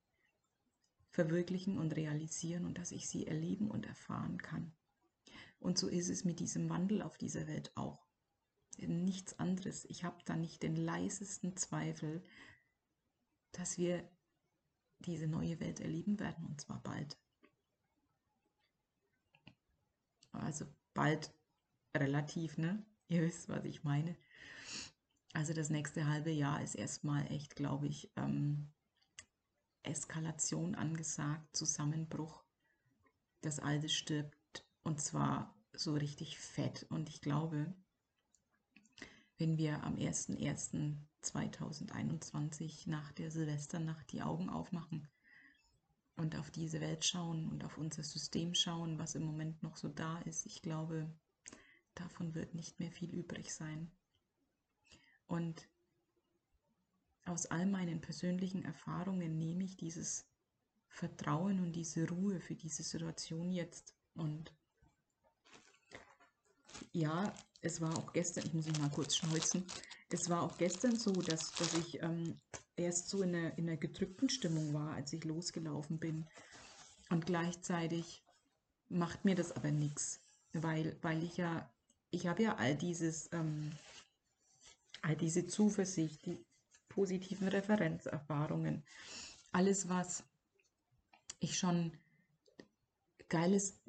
verwirklichen 1.10 1.78
und 1.78 1.96
realisieren 1.96 2.64
und 2.64 2.78
dass 2.78 2.92
ich 2.92 3.08
sie 3.08 3.26
erleben 3.26 3.70
und 3.70 3.86
erfahren 3.86 4.38
kann. 4.38 4.72
Und 5.58 5.76
so 5.76 5.88
ist 5.88 6.08
es 6.08 6.24
mit 6.24 6.40
diesem 6.40 6.70
Wandel 6.70 7.02
auf 7.02 7.18
dieser 7.18 7.46
Welt 7.46 7.72
auch. 7.76 8.06
Nichts 8.78 9.38
anderes. 9.38 9.84
Ich 9.86 10.04
habe 10.04 10.22
da 10.24 10.36
nicht 10.36 10.62
den 10.62 10.76
leisesten 10.76 11.56
Zweifel, 11.56 12.22
dass 13.52 13.76
wir 13.76 14.08
diese 15.00 15.26
neue 15.26 15.58
Welt 15.60 15.80
erleben 15.80 16.20
werden 16.20 16.46
und 16.46 16.60
zwar 16.60 16.82
bald. 16.82 17.18
Also 20.32 20.66
bald 20.94 21.32
relativ, 21.96 22.58
ne? 22.58 22.84
Ihr 23.08 23.22
wisst, 23.22 23.48
was 23.48 23.64
ich 23.64 23.84
meine. 23.84 24.16
Also 25.32 25.52
das 25.52 25.70
nächste 25.70 26.06
halbe 26.06 26.30
Jahr 26.30 26.62
ist 26.62 26.74
erstmal 26.74 27.30
echt, 27.30 27.56
glaube 27.56 27.86
ich, 27.86 28.10
ähm, 28.16 28.72
Eskalation 29.82 30.74
angesagt, 30.74 31.56
Zusammenbruch. 31.56 32.44
Das 33.40 33.60
Alte 33.60 33.88
stirbt 33.88 34.66
und 34.82 35.00
zwar 35.00 35.54
so 35.72 35.94
richtig 35.94 36.38
fett. 36.38 36.86
Und 36.90 37.08
ich 37.08 37.20
glaube, 37.20 37.72
wenn 39.38 39.56
wir 39.56 39.84
am 39.84 39.94
01.01.2021 39.96 42.90
nach 42.90 43.12
der 43.12 43.30
Silvesternacht 43.30 44.10
die 44.12 44.22
Augen 44.22 44.50
aufmachen, 44.50 45.08
und 46.18 46.36
auf 46.36 46.50
diese 46.50 46.80
Welt 46.80 47.04
schauen 47.04 47.48
und 47.48 47.64
auf 47.64 47.78
unser 47.78 48.02
System 48.02 48.54
schauen, 48.54 48.98
was 48.98 49.14
im 49.14 49.22
Moment 49.22 49.62
noch 49.62 49.76
so 49.76 49.88
da 49.88 50.18
ist, 50.22 50.46
ich 50.46 50.62
glaube, 50.62 51.08
davon 51.94 52.34
wird 52.34 52.54
nicht 52.54 52.80
mehr 52.80 52.90
viel 52.90 53.10
übrig 53.14 53.54
sein. 53.54 53.90
Und 55.26 55.68
aus 57.24 57.46
all 57.46 57.66
meinen 57.66 58.00
persönlichen 58.00 58.64
Erfahrungen 58.64 59.38
nehme 59.38 59.64
ich 59.64 59.76
dieses 59.76 60.26
Vertrauen 60.88 61.60
und 61.60 61.72
diese 61.72 62.08
Ruhe 62.08 62.40
für 62.40 62.56
diese 62.56 62.82
Situation 62.82 63.52
jetzt. 63.52 63.94
Und 64.14 64.52
ja, 66.92 67.32
es 67.60 67.80
war 67.80 67.96
auch 67.96 68.12
gestern, 68.12 68.44
ich 68.46 68.54
muss 68.54 68.66
mich 68.66 68.78
mal 68.78 68.90
kurz 68.90 69.16
schneuzen, 69.16 69.64
es 70.10 70.28
war 70.28 70.42
auch 70.42 70.58
gestern 70.58 70.96
so, 70.96 71.12
dass, 71.12 71.52
dass 71.52 71.74
ich 71.74 72.02
ähm, 72.02 72.40
erst 72.78 73.08
so 73.08 73.22
in 73.22 73.34
einer, 73.34 73.58
in 73.58 73.68
einer 73.68 73.76
gedrückten 73.76 74.28
Stimmung 74.28 74.72
war, 74.74 74.94
als 74.94 75.12
ich 75.12 75.24
losgelaufen 75.24 75.98
bin. 75.98 76.26
Und 77.10 77.26
gleichzeitig 77.26 78.22
macht 78.88 79.24
mir 79.24 79.34
das 79.34 79.52
aber 79.52 79.70
nichts, 79.70 80.20
weil, 80.52 80.96
weil 81.02 81.22
ich 81.22 81.36
ja, 81.36 81.70
ich 82.10 82.26
habe 82.26 82.42
ja 82.42 82.56
all 82.56 82.76
dieses, 82.76 83.30
ähm, 83.32 83.72
all 85.02 85.16
diese 85.16 85.46
Zuversicht, 85.46 86.24
die 86.26 86.38
positiven 86.88 87.48
Referenzerfahrungen, 87.48 88.82
alles, 89.52 89.88
was 89.88 90.24
ich 91.40 91.58
schon 91.58 91.92
Geiles 93.28 93.80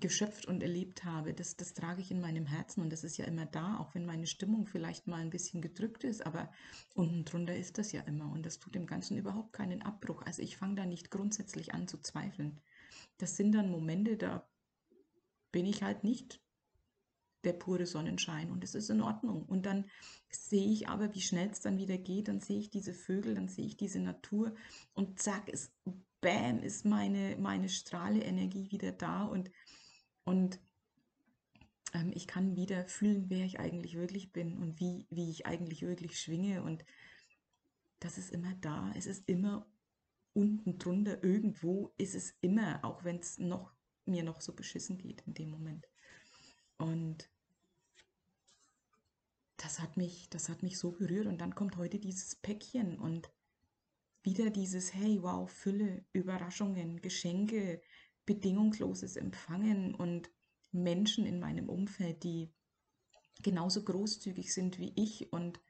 geschöpft 0.00 0.46
und 0.46 0.62
erlebt 0.62 1.04
habe, 1.04 1.34
das, 1.34 1.56
das 1.56 1.74
trage 1.74 2.00
ich 2.00 2.10
in 2.10 2.20
meinem 2.20 2.46
Herzen 2.46 2.80
und 2.80 2.90
das 2.90 3.04
ist 3.04 3.18
ja 3.18 3.26
immer 3.26 3.46
da, 3.46 3.78
auch 3.78 3.94
wenn 3.94 4.06
meine 4.06 4.26
Stimmung 4.26 4.66
vielleicht 4.66 5.06
mal 5.06 5.20
ein 5.20 5.30
bisschen 5.30 5.60
gedrückt 5.60 6.04
ist, 6.04 6.24
aber 6.24 6.50
unten 6.94 7.24
drunter 7.24 7.56
ist 7.56 7.78
das 7.78 7.92
ja 7.92 8.00
immer 8.02 8.30
und 8.32 8.44
das 8.46 8.58
tut 8.58 8.74
dem 8.74 8.86
Ganzen 8.86 9.18
überhaupt 9.18 9.52
keinen 9.52 9.82
Abbruch. 9.82 10.22
Also 10.22 10.42
ich 10.42 10.56
fange 10.56 10.76
da 10.76 10.86
nicht 10.86 11.10
grundsätzlich 11.10 11.74
an 11.74 11.88
zu 11.88 11.98
zweifeln. 11.98 12.60
Das 13.18 13.36
sind 13.36 13.52
dann 13.52 13.70
Momente, 13.70 14.16
da 14.16 14.48
bin 15.52 15.66
ich 15.66 15.82
halt 15.82 16.04
nicht 16.04 16.40
der 17.44 17.52
pure 17.52 17.86
Sonnenschein 17.86 18.50
und 18.50 18.64
es 18.64 18.74
ist 18.74 18.88
in 18.88 19.02
Ordnung. 19.02 19.44
Und 19.44 19.66
dann 19.66 19.86
sehe 20.30 20.70
ich 20.70 20.88
aber, 20.88 21.14
wie 21.14 21.20
schnell 21.20 21.50
es 21.50 21.60
dann 21.60 21.76
wieder 21.76 21.98
geht, 21.98 22.28
dann 22.28 22.40
sehe 22.40 22.58
ich 22.58 22.70
diese 22.70 22.94
Vögel, 22.94 23.34
dann 23.34 23.48
sehe 23.48 23.66
ich 23.66 23.76
diese 23.76 24.00
Natur 24.00 24.54
und 24.94 25.20
zack, 25.20 25.48
ist, 25.48 25.72
bam, 26.20 26.62
ist 26.62 26.84
meine, 26.84 27.36
meine 27.36 27.68
Strahleenergie 27.68 28.70
wieder 28.70 28.92
da 28.92 29.24
und 29.24 29.50
und 30.24 30.60
ähm, 31.94 32.12
ich 32.14 32.26
kann 32.26 32.56
wieder 32.56 32.86
fühlen, 32.86 33.28
wer 33.28 33.44
ich 33.44 33.60
eigentlich 33.60 33.96
wirklich 33.96 34.32
bin 34.32 34.58
und 34.58 34.80
wie, 34.80 35.06
wie 35.10 35.30
ich 35.30 35.46
eigentlich 35.46 35.82
wirklich 35.82 36.20
schwinge. 36.20 36.62
Und 36.62 36.84
das 38.00 38.18
ist 38.18 38.30
immer 38.30 38.54
da. 38.60 38.92
Es 38.96 39.06
ist 39.06 39.28
immer 39.28 39.66
unten 40.34 40.78
drunter, 40.78 41.22
irgendwo 41.22 41.92
ist 41.98 42.14
es 42.14 42.34
immer, 42.40 42.84
auch 42.84 43.04
wenn 43.04 43.18
es 43.18 43.38
noch, 43.38 43.72
mir 44.06 44.22
noch 44.22 44.40
so 44.40 44.54
beschissen 44.54 44.98
geht 44.98 45.22
in 45.26 45.34
dem 45.34 45.50
Moment. 45.50 45.88
Und 46.78 47.30
das 49.58 49.78
hat 49.78 49.96
mich, 49.96 50.28
das 50.30 50.48
hat 50.48 50.62
mich 50.62 50.78
so 50.78 50.92
berührt. 50.92 51.26
Und 51.26 51.38
dann 51.40 51.54
kommt 51.54 51.76
heute 51.76 51.98
dieses 51.98 52.34
Päckchen 52.36 52.98
und 52.98 53.30
wieder 54.22 54.50
dieses, 54.50 54.94
hey, 54.94 55.22
wow, 55.22 55.50
Fülle, 55.50 56.04
Überraschungen, 56.12 57.00
Geschenke, 57.00 57.82
bedingungsloses 58.26 59.16
Empfangen 59.16 59.94
und 59.94 60.30
Menschen 60.70 61.26
in 61.26 61.40
meinem 61.40 61.68
Umfeld, 61.68 62.22
die 62.22 62.50
genauso 63.42 63.82
großzügig 63.84 64.52
sind 64.52 64.78
wie 64.78 64.92
ich 64.96 65.32
und 65.32 65.60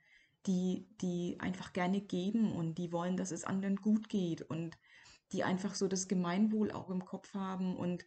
die, 0.47 0.89
die 1.01 1.37
einfach 1.39 1.73
gerne 1.73 2.01
geben 2.01 2.53
und 2.53 2.77
die 2.77 2.93
wollen, 2.93 3.17
dass 3.17 3.31
es 3.31 3.45
anderen 3.45 3.77
gut 3.77 4.09
geht 4.09 4.43
und 4.43 4.77
die 5.33 5.45
einfach 5.45 5.75
so 5.75 5.89
das 5.89 6.09
Gemeinwohl 6.09 6.73
auch 6.73 6.91
im 6.91 7.05
Kopf 7.05 7.33
haben 7.35 7.77
und 7.77 8.07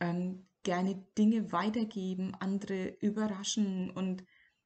ähm, 0.00 0.46
gerne 0.62 1.06
Dinge 1.16 1.52
weitergeben, 1.52 2.34
andere 2.34 2.88
überraschen 3.00 3.90
und 3.90 4.24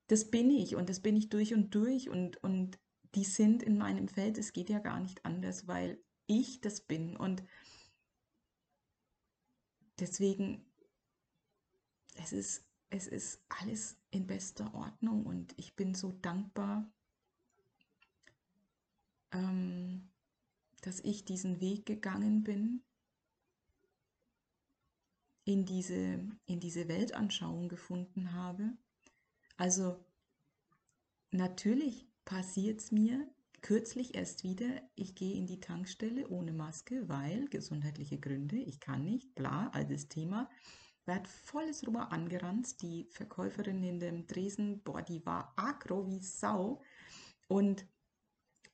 das 0.08 0.30
bin 0.30 0.50
ich 0.50 0.74
und 0.74 0.88
das 0.88 1.00
bin 1.00 1.16
ich 1.16 1.28
durch 1.28 1.54
und 1.54 1.74
durch 1.74 2.10
und, 2.10 2.42
und 2.42 2.78
die 3.14 3.24
sind 3.24 3.62
in 3.62 3.78
meinem 3.78 4.08
Feld, 4.08 4.38
es 4.38 4.52
geht 4.52 4.68
ja 4.68 4.80
gar 4.80 5.00
nicht 5.00 5.24
anders, 5.24 5.68
weil 5.68 6.02
ich 6.26 6.60
das 6.60 6.80
bin 6.80 7.16
und 7.16 7.44
Deswegen, 10.00 10.64
es 12.16 12.32
ist, 12.32 12.64
es 12.88 13.06
ist 13.06 13.40
alles 13.48 13.96
in 14.10 14.26
bester 14.26 14.74
Ordnung 14.74 15.26
und 15.26 15.54
ich 15.58 15.76
bin 15.76 15.94
so 15.94 16.12
dankbar, 16.22 16.90
ähm, 19.32 20.08
dass 20.80 21.00
ich 21.00 21.24
diesen 21.24 21.60
Weg 21.60 21.86
gegangen 21.86 22.42
bin, 22.42 22.82
in 25.44 25.66
diese, 25.66 26.20
in 26.46 26.60
diese 26.60 26.88
Weltanschauung 26.88 27.68
gefunden 27.68 28.32
habe. 28.32 28.72
Also 29.56 30.02
natürlich 31.30 32.06
passiert 32.24 32.80
es 32.80 32.92
mir, 32.92 33.28
kürzlich 33.62 34.14
erst 34.14 34.44
wieder, 34.44 34.66
ich 34.94 35.14
gehe 35.14 35.34
in 35.36 35.46
die 35.46 35.60
Tankstelle 35.60 36.28
ohne 36.28 36.52
Maske, 36.52 37.08
weil 37.08 37.48
gesundheitliche 37.48 38.18
Gründe, 38.18 38.56
ich 38.56 38.80
kann 38.80 39.04
nicht, 39.04 39.34
bla, 39.34 39.68
altes 39.68 40.08
Thema. 40.08 40.48
Werd 41.06 41.26
volles 41.26 41.86
Rohr 41.86 42.12
angerannt. 42.12 42.82
Die 42.82 43.08
Verkäuferin 43.10 43.82
in 43.82 44.00
dem 44.00 44.26
Dresen, 44.26 44.82
boah, 44.82 45.02
die 45.02 45.24
war 45.24 45.52
agro 45.56 46.06
wie 46.06 46.22
Sau. 46.22 46.82
Und 47.48 47.86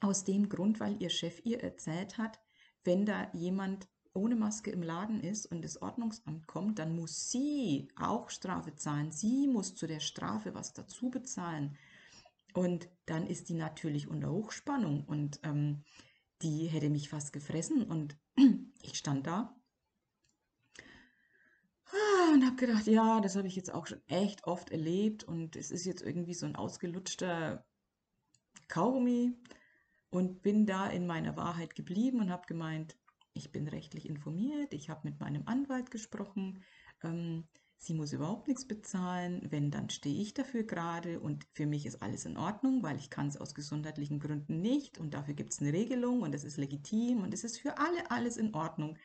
aus 0.01 0.25
dem 0.25 0.49
Grund, 0.49 0.81
weil 0.81 1.01
ihr 1.01 1.11
Chef 1.11 1.41
ihr 1.45 1.63
erzählt 1.63 2.19
hat, 2.19 2.41
wenn 2.85 3.07
da 3.07 3.31
jemand 3.33 3.89
ohne 4.17 4.35
Maske 4.35 4.71
im 4.71 4.83
Laden 4.83 5.21
ist 5.21 5.47
und 5.47 5.63
das 5.63 5.81
Ordnungsamt 5.81 6.47
kommt, 6.47 6.79
dann 6.79 6.97
muss 6.97 7.31
sie 7.31 7.89
auch 7.97 8.31
Strafe 8.31 8.75
zahlen. 8.75 9.13
Sie 9.13 9.47
muss 9.47 9.75
zu 9.75 9.87
der 9.87 10.01
Strafe 10.01 10.55
was 10.55 10.73
dazu 10.73 11.11
bezahlen. 11.11 11.77
Und 12.57 12.89
dann 13.05 13.27
ist 13.27 13.51
die 13.51 13.55
natürlich 13.55 14.09
unter 14.09 14.31
Hochspannung 14.31 15.05
und 15.05 15.41
ähm, 15.43 15.85
die 16.41 16.69
hätte 16.69 16.89
mich 16.89 17.11
fast 17.11 17.35
gefressen 17.35 17.83
und 17.83 18.17
ich 18.83 18.97
stand 18.97 19.27
da. 19.27 19.55
Ah, 21.85 22.33
und 22.33 22.47
habe 22.47 22.57
gedacht, 22.57 22.87
ja, 22.87 23.21
das 23.21 23.37
habe 23.37 23.47
ich 23.47 23.57
jetzt 23.57 23.75
auch 23.75 23.87
schon 23.87 24.01
echt 24.07 24.45
oft 24.45 24.71
erlebt 24.71 25.23
und 25.23 25.55
es 25.55 25.71
ist 25.71 25.85
jetzt 25.85 26.01
irgendwie 26.01 26.33
so 26.33 26.47
ein 26.47 26.57
ausgelutschter 26.57 27.67
Kaugummi 28.69 29.35
und 30.09 30.41
bin 30.41 30.65
da 30.65 30.89
in 30.89 31.07
meiner 31.07 31.37
Wahrheit 31.37 31.75
geblieben 31.75 32.21
und 32.21 32.31
habe 32.31 32.47
gemeint, 32.47 32.97
ich 33.35 33.53
bin 33.53 33.69
rechtlich 33.69 34.09
informiert, 34.09 34.73
ich 34.73 34.89
habe 34.89 35.07
mit 35.07 35.21
meinem 35.21 35.43
Anwalt 35.45 35.91
gesprochen, 35.91 36.65
ähm, 37.03 37.47
sie 37.79 37.95
muss 37.95 38.13
überhaupt 38.13 38.49
nichts 38.49 38.67
bezahlen, 38.67 39.47
wenn, 39.51 39.71
dann 39.71 39.91
stehe 39.91 40.21
ich 40.21 40.35
dafür 40.35 40.65
gerade 40.65 41.21
und 41.21 41.47
für 41.53 41.67
mich 41.67 41.87
ist 41.87 42.03
alles 42.03 42.25
in 42.25 42.37
Ordnung, 42.37 42.83
weil 42.83 42.97
ich 42.97 43.11
kann 43.11 43.29
es 43.29 43.37
aus 43.37 43.55
gesundheitlichen 43.55 44.19
Gründen 44.19 44.61
nicht 44.61 44.99
und 44.99 45.15
dafür 45.15 45.35
gibt 45.35 45.53
es 45.53 45.61
eine 45.61 45.73
Regelung 45.73 46.23
und 46.23 46.35
es 46.35 46.45
ist 46.45 46.57
legitim 46.57 47.23
und 47.23 47.35
es 47.35 47.45
ist 47.45 47.59
für 47.59 47.79
alle 47.79 48.11
alles 48.11 48.37
in 48.37 48.55
Ordnung. 48.55 48.97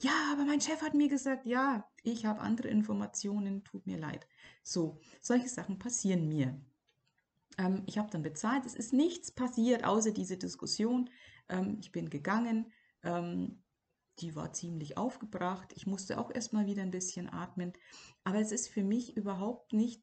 Ja, 0.00 0.32
aber 0.32 0.44
mein 0.44 0.60
Chef 0.60 0.82
hat 0.82 0.94
mir 0.94 1.08
gesagt, 1.08 1.46
ja, 1.46 1.88
ich 2.02 2.24
habe 2.26 2.40
andere 2.40 2.68
Informationen, 2.68 3.62
tut 3.62 3.86
mir 3.86 3.98
leid. 3.98 4.26
So, 4.62 4.98
solche 5.20 5.48
Sachen 5.48 5.78
passieren 5.78 6.28
mir. 6.28 6.60
Ähm, 7.58 7.84
ich 7.86 7.98
habe 7.98 8.10
dann 8.10 8.22
bezahlt, 8.22 8.66
es 8.66 8.74
ist 8.74 8.92
nichts 8.92 9.30
passiert 9.30 9.84
außer 9.84 10.10
diese 10.10 10.36
Diskussion. 10.36 11.08
Ähm, 11.48 11.78
ich 11.80 11.92
bin 11.92 12.10
gegangen, 12.10 12.72
ähm, 13.04 13.62
die 14.18 14.34
war 14.36 14.52
ziemlich 14.52 14.96
aufgebracht. 14.96 15.72
Ich 15.74 15.86
musste 15.86 16.18
auch 16.18 16.30
erstmal 16.32 16.66
wieder 16.66 16.82
ein 16.82 16.90
bisschen 16.90 17.28
atmen. 17.28 17.72
Aber 18.24 18.38
es 18.38 18.52
ist 18.52 18.68
für 18.68 18.84
mich 18.84 19.16
überhaupt 19.16 19.72
nicht 19.72 20.02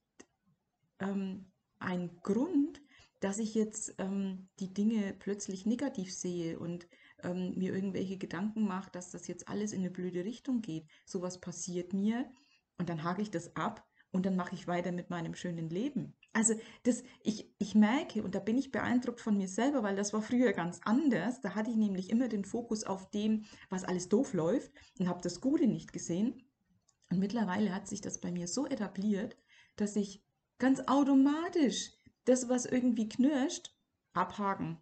ähm, 1.00 1.52
ein 1.80 2.20
Grund, 2.22 2.82
dass 3.20 3.38
ich 3.38 3.54
jetzt 3.54 3.96
ähm, 3.98 4.50
die 4.60 4.74
Dinge 4.74 5.14
plötzlich 5.18 5.66
negativ 5.66 6.14
sehe 6.14 6.60
und 6.60 6.88
ähm, 7.24 7.54
mir 7.58 7.74
irgendwelche 7.74 8.18
Gedanken 8.18 8.66
mache, 8.66 8.92
dass 8.92 9.12
das 9.12 9.28
jetzt 9.28 9.48
alles 9.48 9.74
in 9.74 9.80
eine 9.80 9.92
blöde 9.92 10.24
Richtung 10.24 10.62
geht. 10.62 10.88
Sowas 11.06 11.40
passiert 11.40 11.94
mir 11.94 12.32
und 12.78 12.90
dann 12.90 13.04
hake 13.04 13.22
ich 13.22 13.32
das 13.32 13.56
ab 13.56 13.86
und 14.12 14.26
dann 14.26 14.36
mache 14.36 14.56
ich 14.56 14.68
weiter 14.68 14.92
mit 14.92 15.10
meinem 15.10 15.36
schönen 15.36 15.70
Leben. 15.70 16.16
Also 16.34 16.54
das, 16.84 17.04
ich, 17.24 17.52
ich 17.58 17.76
merke, 17.76 18.24
und 18.24 18.36
da 18.36 18.40
bin 18.40 18.58
ich 18.58 18.72
beeindruckt 18.72 19.20
von 19.20 19.38
mir 19.38 19.48
selber, 19.48 19.84
weil 19.84 19.96
das 19.96 20.14
war 20.14 20.22
früher 20.22 20.54
ganz 20.54 20.80
anders. 20.84 21.42
Da 21.42 21.56
hatte 21.56 21.72
ich 21.72 21.76
nämlich 21.76 22.10
immer 22.10 22.28
den 22.28 22.46
Fokus 22.46 22.84
auf 22.84 23.10
dem, 23.10 23.46
was 23.70 23.84
alles 23.84 24.10
doof 24.10 24.34
läuft 24.34 24.72
und 25.00 25.10
habe 25.10 25.22
das 25.22 25.42
Gute 25.42 25.68
nicht 25.68 25.92
gesehen. 25.92 26.44
Und 27.10 27.20
mittlerweile 27.20 27.74
hat 27.74 27.88
sich 27.88 28.02
das 28.02 28.22
bei 28.22 28.32
mir 28.32 28.48
so 28.48 28.68
etabliert, 28.68 29.36
dass 29.76 29.96
ich 29.96 30.24
ganz 30.60 30.82
automatisch 30.82 31.94
das, 32.26 32.48
was 32.48 32.66
irgendwie 32.66 33.10
knirscht, 33.10 33.76
abhaken. 34.14 34.78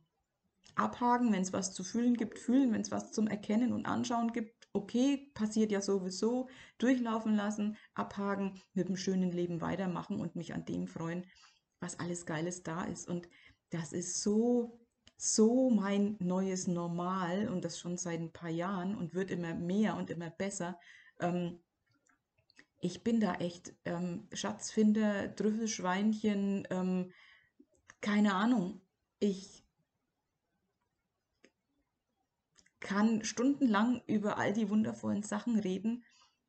Abhaken, 0.76 1.32
wenn 1.32 1.42
es 1.42 1.54
was 1.54 1.74
zu 1.74 1.84
fühlen 1.84 2.16
gibt, 2.16 2.40
fühlen, 2.40 2.74
wenn 2.74 2.82
es 2.82 2.92
was 2.92 3.12
zum 3.12 3.28
Erkennen 3.28 3.72
und 3.72 3.86
Anschauen 3.86 4.34
gibt, 4.34 4.57
okay, 4.74 5.32
passiert 5.34 5.72
ja 5.72 5.82
sowieso, 5.82 6.50
durchlaufen 6.78 7.36
lassen, 7.36 7.78
abhaken, 7.94 8.62
mit 8.74 8.90
dem 8.90 8.98
schönen 8.98 9.32
Leben 9.32 9.62
weitermachen 9.62 10.20
und 10.20 10.36
mich 10.36 10.54
an 10.54 10.66
dem 10.66 10.88
freuen, 10.88 11.26
was 11.80 12.00
alles 12.00 12.26
Geiles 12.26 12.64
da 12.64 12.84
ist. 12.84 13.08
Und 13.08 13.28
das 13.70 13.94
ist 13.94 14.22
so, 14.22 14.80
so 15.18 15.70
mein 15.70 16.16
neues 16.20 16.68
Normal 16.68 17.50
und 17.50 17.66
das 17.66 17.80
schon 17.80 17.98
seit 17.98 18.20
ein 18.20 18.32
paar 18.32 18.50
Jahren 18.50 18.96
und 18.96 19.14
wird 19.14 19.32
immer 19.32 19.54
mehr 19.54 19.96
und 19.96 20.10
immer 20.10 20.30
besser. 20.30 20.80
Ähm, 21.20 21.60
ich 22.80 23.04
bin 23.04 23.20
da 23.20 23.36
echt 23.36 23.74
ähm, 23.86 24.28
Schatzfinder, 24.32 25.36
Trüffelschweinchen, 25.36 26.68
ähm, 26.70 27.12
keine 28.02 28.36
Ahnung. 28.36 28.82
Ich 29.20 29.67
kann 32.80 33.24
stundenlang 33.24 34.02
über 34.08 34.38
all 34.38 34.54
die 34.54 34.70
wundervollen 34.70 35.24
Sachen 35.24 35.60
reden 35.60 36.04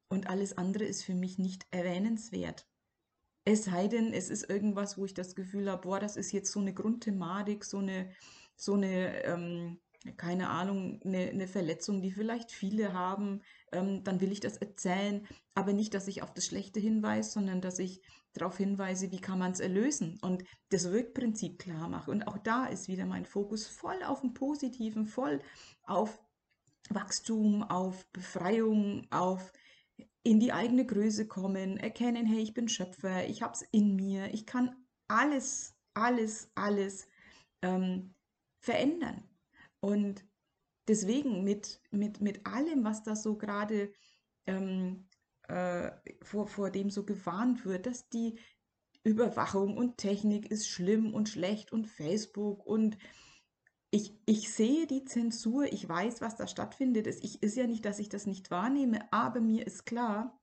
und 0.08 0.28
alles 0.28 0.56
andere 0.56 0.84
ist 0.84 1.04
für 1.04 1.14
mich 1.14 1.38
nicht 1.38 1.66
erwähnenswert. 1.70 2.66
Es 3.44 3.64
sei 3.64 3.88
denn, 3.88 4.12
es 4.12 4.28
ist 4.28 4.48
irgendwas, 4.50 4.98
wo 4.98 5.04
ich 5.04 5.14
das 5.14 5.34
Gefühl 5.34 5.70
habe, 5.70 5.82
boah, 5.82 6.00
das 6.00 6.16
ist 6.16 6.32
jetzt 6.32 6.52
so 6.52 6.60
eine 6.60 6.74
Grundthematik, 6.74 7.64
so 7.64 7.78
eine, 7.78 8.10
so 8.56 8.74
eine, 8.74 9.24
ähm, 9.24 9.80
keine 10.16 10.50
Ahnung, 10.50 11.00
eine, 11.02 11.30
eine, 11.30 11.48
Verletzung, 11.48 12.02
die 12.02 12.10
vielleicht 12.10 12.52
viele 12.52 12.92
haben, 12.92 13.42
ähm, 13.72 14.04
dann 14.04 14.20
will 14.20 14.32
ich 14.32 14.40
das 14.40 14.58
erzählen, 14.58 15.26
aber 15.54 15.72
nicht, 15.72 15.94
dass 15.94 16.08
ich 16.08 16.22
auf 16.22 16.32
das 16.34 16.46
Schlechte 16.46 16.78
hinweise, 16.78 17.30
sondern 17.30 17.60
dass 17.60 17.78
ich 17.78 18.02
darauf 18.38 18.56
hinweise, 18.56 19.10
wie 19.10 19.20
kann 19.20 19.38
man 19.38 19.52
es 19.52 19.60
erlösen 19.60 20.18
und 20.22 20.44
das 20.70 20.90
Wirkprinzip 20.90 21.58
klar 21.58 21.88
mache. 21.88 22.10
Und 22.10 22.26
auch 22.26 22.38
da 22.38 22.66
ist 22.66 22.88
wieder 22.88 23.06
mein 23.06 23.26
Fokus 23.26 23.66
voll 23.66 24.02
auf 24.04 24.20
dem 24.20 24.34
Positiven, 24.34 25.06
voll 25.06 25.40
auf 25.82 26.22
Wachstum, 26.90 27.62
auf 27.62 28.06
Befreiung, 28.12 29.06
auf 29.10 29.52
in 30.22 30.40
die 30.40 30.52
eigene 30.52 30.84
Größe 30.84 31.26
kommen, 31.26 31.78
erkennen, 31.78 32.26
hey, 32.26 32.40
ich 32.40 32.54
bin 32.54 32.68
Schöpfer, 32.68 33.26
ich 33.26 33.42
habe 33.42 33.54
es 33.54 33.62
in 33.62 33.96
mir, 33.96 34.32
ich 34.34 34.46
kann 34.46 34.76
alles, 35.08 35.74
alles, 35.94 36.50
alles 36.54 37.08
ähm, 37.62 38.14
verändern. 38.60 39.22
Und 39.80 40.24
deswegen 40.86 41.44
mit, 41.44 41.80
mit, 41.90 42.20
mit 42.20 42.46
allem, 42.46 42.84
was 42.84 43.02
da 43.02 43.16
so 43.16 43.38
gerade 43.38 43.92
ähm, 44.46 45.07
äh, 45.48 45.90
vor, 46.22 46.46
vor 46.46 46.70
dem 46.70 46.90
so 46.90 47.04
gewarnt 47.04 47.64
wird, 47.64 47.86
dass 47.86 48.08
die 48.08 48.38
Überwachung 49.04 49.76
und 49.76 49.96
Technik 49.96 50.50
ist 50.50 50.68
schlimm 50.68 51.14
und 51.14 51.28
schlecht 51.28 51.72
und 51.72 51.86
Facebook 51.86 52.66
und 52.66 52.98
ich, 53.90 54.18
ich 54.26 54.52
sehe 54.52 54.86
die 54.86 55.04
Zensur, 55.04 55.64
ich 55.64 55.88
weiß, 55.88 56.20
was 56.20 56.36
da 56.36 56.46
stattfindet. 56.46 57.06
Es 57.06 57.22
ich, 57.22 57.42
ist 57.42 57.56
ja 57.56 57.66
nicht, 57.66 57.84
dass 57.86 57.98
ich 57.98 58.10
das 58.10 58.26
nicht 58.26 58.50
wahrnehme, 58.50 59.10
aber 59.12 59.40
mir 59.40 59.66
ist 59.66 59.86
klar, 59.86 60.38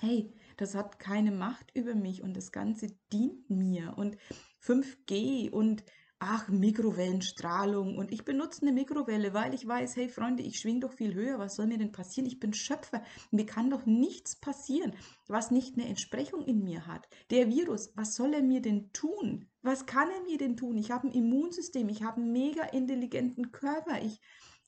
hey, 0.00 0.34
das 0.56 0.74
hat 0.74 0.98
keine 0.98 1.30
Macht 1.30 1.70
über 1.74 1.94
mich 1.94 2.22
und 2.22 2.36
das 2.36 2.50
Ganze 2.50 2.88
dient 3.12 3.48
mir. 3.48 3.94
Und 3.96 4.16
5G 4.60 5.50
und 5.50 5.84
ach, 6.20 6.48
Mikrowellenstrahlung 6.48 7.96
und 7.96 8.12
ich 8.12 8.24
benutze 8.24 8.62
eine 8.62 8.72
Mikrowelle, 8.72 9.34
weil 9.34 9.54
ich 9.54 9.66
weiß, 9.66 9.96
hey 9.96 10.08
Freunde, 10.08 10.42
ich 10.42 10.58
schwinge 10.58 10.80
doch 10.80 10.92
viel 10.92 11.14
höher, 11.14 11.38
was 11.38 11.56
soll 11.56 11.66
mir 11.66 11.78
denn 11.78 11.92
passieren? 11.92 12.26
Ich 12.26 12.40
bin 12.40 12.52
Schöpfer, 12.52 13.02
mir 13.30 13.46
kann 13.46 13.70
doch 13.70 13.86
nichts 13.86 14.34
passieren, 14.36 14.94
was 15.28 15.50
nicht 15.50 15.76
eine 15.76 15.86
Entsprechung 15.88 16.44
in 16.44 16.64
mir 16.64 16.86
hat. 16.86 17.08
Der 17.30 17.48
Virus, 17.48 17.92
was 17.94 18.16
soll 18.16 18.34
er 18.34 18.42
mir 18.42 18.60
denn 18.60 18.92
tun? 18.92 19.48
Was 19.62 19.86
kann 19.86 20.10
er 20.10 20.22
mir 20.22 20.38
denn 20.38 20.56
tun? 20.56 20.76
Ich 20.76 20.90
habe 20.90 21.06
ein 21.06 21.12
Immunsystem, 21.12 21.88
ich 21.88 22.02
habe 22.02 22.20
einen 22.20 22.32
mega 22.32 22.64
intelligenten 22.64 23.52
Körper, 23.52 24.02
ich 24.02 24.20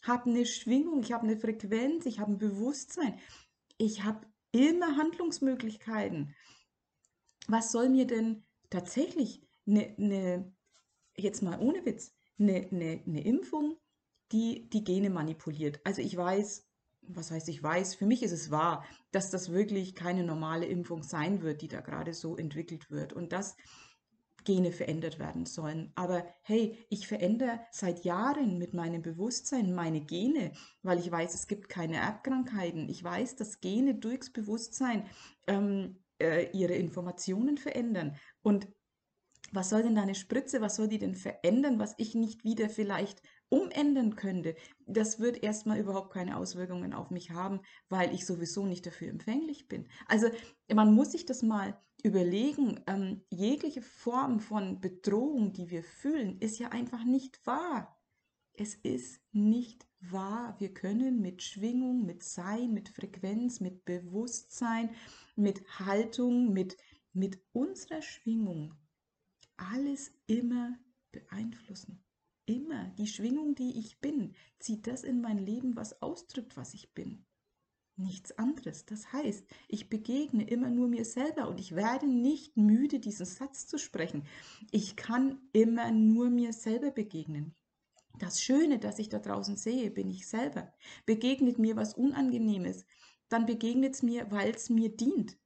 habe 0.03 0.31
eine 0.31 0.47
Schwingung, 0.47 1.03
ich 1.03 1.13
habe 1.13 1.25
eine 1.25 1.37
Frequenz, 1.37 2.07
ich 2.07 2.21
habe 2.21 2.33
ein 2.33 2.39
Bewusstsein, 2.39 3.19
ich 3.77 4.05
habe 4.05 4.27
immer 4.53 4.97
Handlungsmöglichkeiten. 4.97 6.35
Was 7.49 7.73
soll 7.73 7.89
mir 7.89 8.07
denn 8.07 8.45
tatsächlich 8.71 9.43
eine, 9.67 9.95
eine 9.99 10.53
jetzt 11.23 11.43
mal 11.43 11.59
ohne 11.61 11.85
Witz, 11.85 12.13
eine, 12.39 12.69
eine, 12.71 13.03
eine 13.07 13.25
Impfung, 13.25 13.77
die 14.33 14.69
die 14.71 14.85
Gene 14.85 15.11
manipuliert. 15.11 15.81
Also 15.85 16.03
ich 16.03 16.17
weiß, 16.17 16.67
was 17.03 17.31
heißt 17.31 17.49
ich 17.49 17.63
weiß, 17.63 17.95
für 17.95 18.07
mich 18.07 18.23
ist 18.23 18.33
es 18.33 18.51
wahr, 18.51 18.85
dass 19.13 19.31
das 19.31 19.51
wirklich 19.51 19.95
keine 19.95 20.25
normale 20.25 20.67
Impfung 20.67 21.03
sein 21.03 21.43
wird, 21.43 21.63
die 21.63 21.69
da 21.69 21.81
gerade 21.81 22.15
so 22.15 22.37
entwickelt 22.37 22.91
wird 22.91 23.13
und 23.13 23.33
dass 23.33 23.57
Gene 24.45 24.73
verändert 24.73 25.19
werden 25.19 25.45
sollen. 25.45 25.93
Aber 25.95 26.25
hey, 26.43 26.79
ich 26.89 27.07
verändere 27.07 27.61
seit 27.73 28.05
Jahren 28.05 28.59
mit 28.59 28.73
meinem 28.75 29.03
Bewusstsein 29.03 29.75
meine 29.75 30.01
Gene, 30.01 30.53
weil 30.83 30.99
ich 30.99 31.11
weiß, 31.11 31.35
es 31.35 31.47
gibt 31.47 31.69
keine 31.69 31.97
Erbkrankheiten. 31.97 32.89
Ich 32.89 33.03
weiß, 33.03 33.37
dass 33.37 33.61
Gene 33.61 33.97
durchs 33.97 34.33
Bewusstsein 34.33 35.05
ähm, 35.47 35.99
äh, 36.19 36.51
ihre 36.53 36.75
Informationen 36.75 37.59
verändern. 37.59 38.17
Und 38.43 38.69
was 39.53 39.71
soll 39.71 39.83
denn 39.83 39.95
deine 39.95 40.15
Spritze, 40.15 40.61
was 40.61 40.77
soll 40.77 40.89
die 40.89 40.99
denn 40.99 41.15
verändern, 41.15 41.79
was 41.79 41.95
ich 41.99 42.15
nicht 42.15 42.45
wieder 42.45 42.69
vielleicht 42.69 43.23
umändern 43.49 44.17
könnte? 44.17 44.55
Das 44.87 45.21
wird 45.21 45.43
erstmal 45.43 45.79
überhaupt 45.79 46.13
keine 46.13 46.37
Auswirkungen 46.37 46.93
auf 46.93 47.11
mich 47.11 47.31
haben, 47.31 47.61
weil 47.89 48.15
ich 48.15 48.27
sowieso 48.27 48.67
nicht 48.67 48.87
dafür 48.87 49.09
empfänglich 49.09 49.69
bin. 49.69 49.89
Also 50.07 50.29
man 50.73 50.95
muss 50.95 51.13
sich 51.13 51.27
das 51.27 51.43
mal 51.43 51.81
überlegen. 52.03 52.81
Ähm, 52.87 53.23
jegliche 53.31 53.83
Form 53.83 54.41
von 54.41 54.81
Bedrohung, 54.81 55.53
die 55.53 55.71
wir 55.71 55.83
fühlen, 55.83 56.39
ist 56.39 56.59
ja 56.59 56.69
einfach 56.69 57.05
nicht 57.05 57.45
wahr. 57.47 57.97
Es 58.53 58.75
ist 58.75 59.21
nicht 59.33 59.87
wahr. 60.01 60.57
Wir 60.59 60.73
können 60.75 61.21
mit 61.21 61.43
Schwingung, 61.43 62.05
mit 62.05 62.23
Sein, 62.23 62.73
mit 62.73 62.89
Frequenz, 62.89 63.61
mit 63.61 63.85
Bewusstsein, 63.85 64.91
mit 65.35 65.63
Haltung, 65.79 66.53
mit, 66.53 66.77
mit 67.13 67.41
unserer 67.53 68.03
Schwingung 68.03 68.75
alles 69.61 70.13
immer 70.27 70.79
beeinflussen. 71.13 72.03
Immer 72.47 72.89
die 72.99 73.07
Schwingung, 73.07 73.55
die 73.55 73.79
ich 73.79 74.01
bin, 74.01 74.35
zieht 74.59 74.87
das 74.87 75.05
in 75.05 75.21
mein 75.21 75.39
Leben, 75.39 75.77
was 75.77 76.03
ausdrückt, 76.03 76.57
was 76.57 76.75
ich 76.75 76.93
bin. 76.95 77.25
Nichts 77.97 78.33
anderes. 78.39 78.87
Das 78.87 79.13
heißt, 79.13 79.47
ich 79.69 79.91
begegne 79.91 80.49
immer 80.49 80.71
nur 80.71 80.89
mir 80.89 81.05
selber 81.05 81.49
und 81.49 81.61
ich 81.61 81.77
werde 81.77 82.07
nicht 82.07 82.57
müde, 82.57 82.99
diesen 82.99 83.27
Satz 83.27 83.67
zu 83.67 83.79
sprechen. 83.79 84.25
Ich 84.71 84.97
kann 84.97 85.39
immer 85.53 85.91
nur 85.93 86.31
mir 86.31 86.53
selber 86.53 86.91
begegnen. 86.91 87.55
Das 88.19 88.43
Schöne, 88.43 88.79
das 88.79 88.99
ich 88.99 89.11
da 89.11 89.19
draußen 89.19 89.57
sehe, 89.57 89.91
bin 89.91 90.11
ich 90.11 90.27
selber. 90.27 90.73
Begegnet 91.07 91.59
mir 91.59 91.77
was 91.77 91.95
Unangenehmes, 91.95 92.85
dann 93.29 93.47
begegnet 93.47 93.95
es 93.95 94.03
mir, 94.03 94.31
weil 94.31 94.55
es 94.55 94.71
mir 94.71 94.89
dient. 94.89 95.39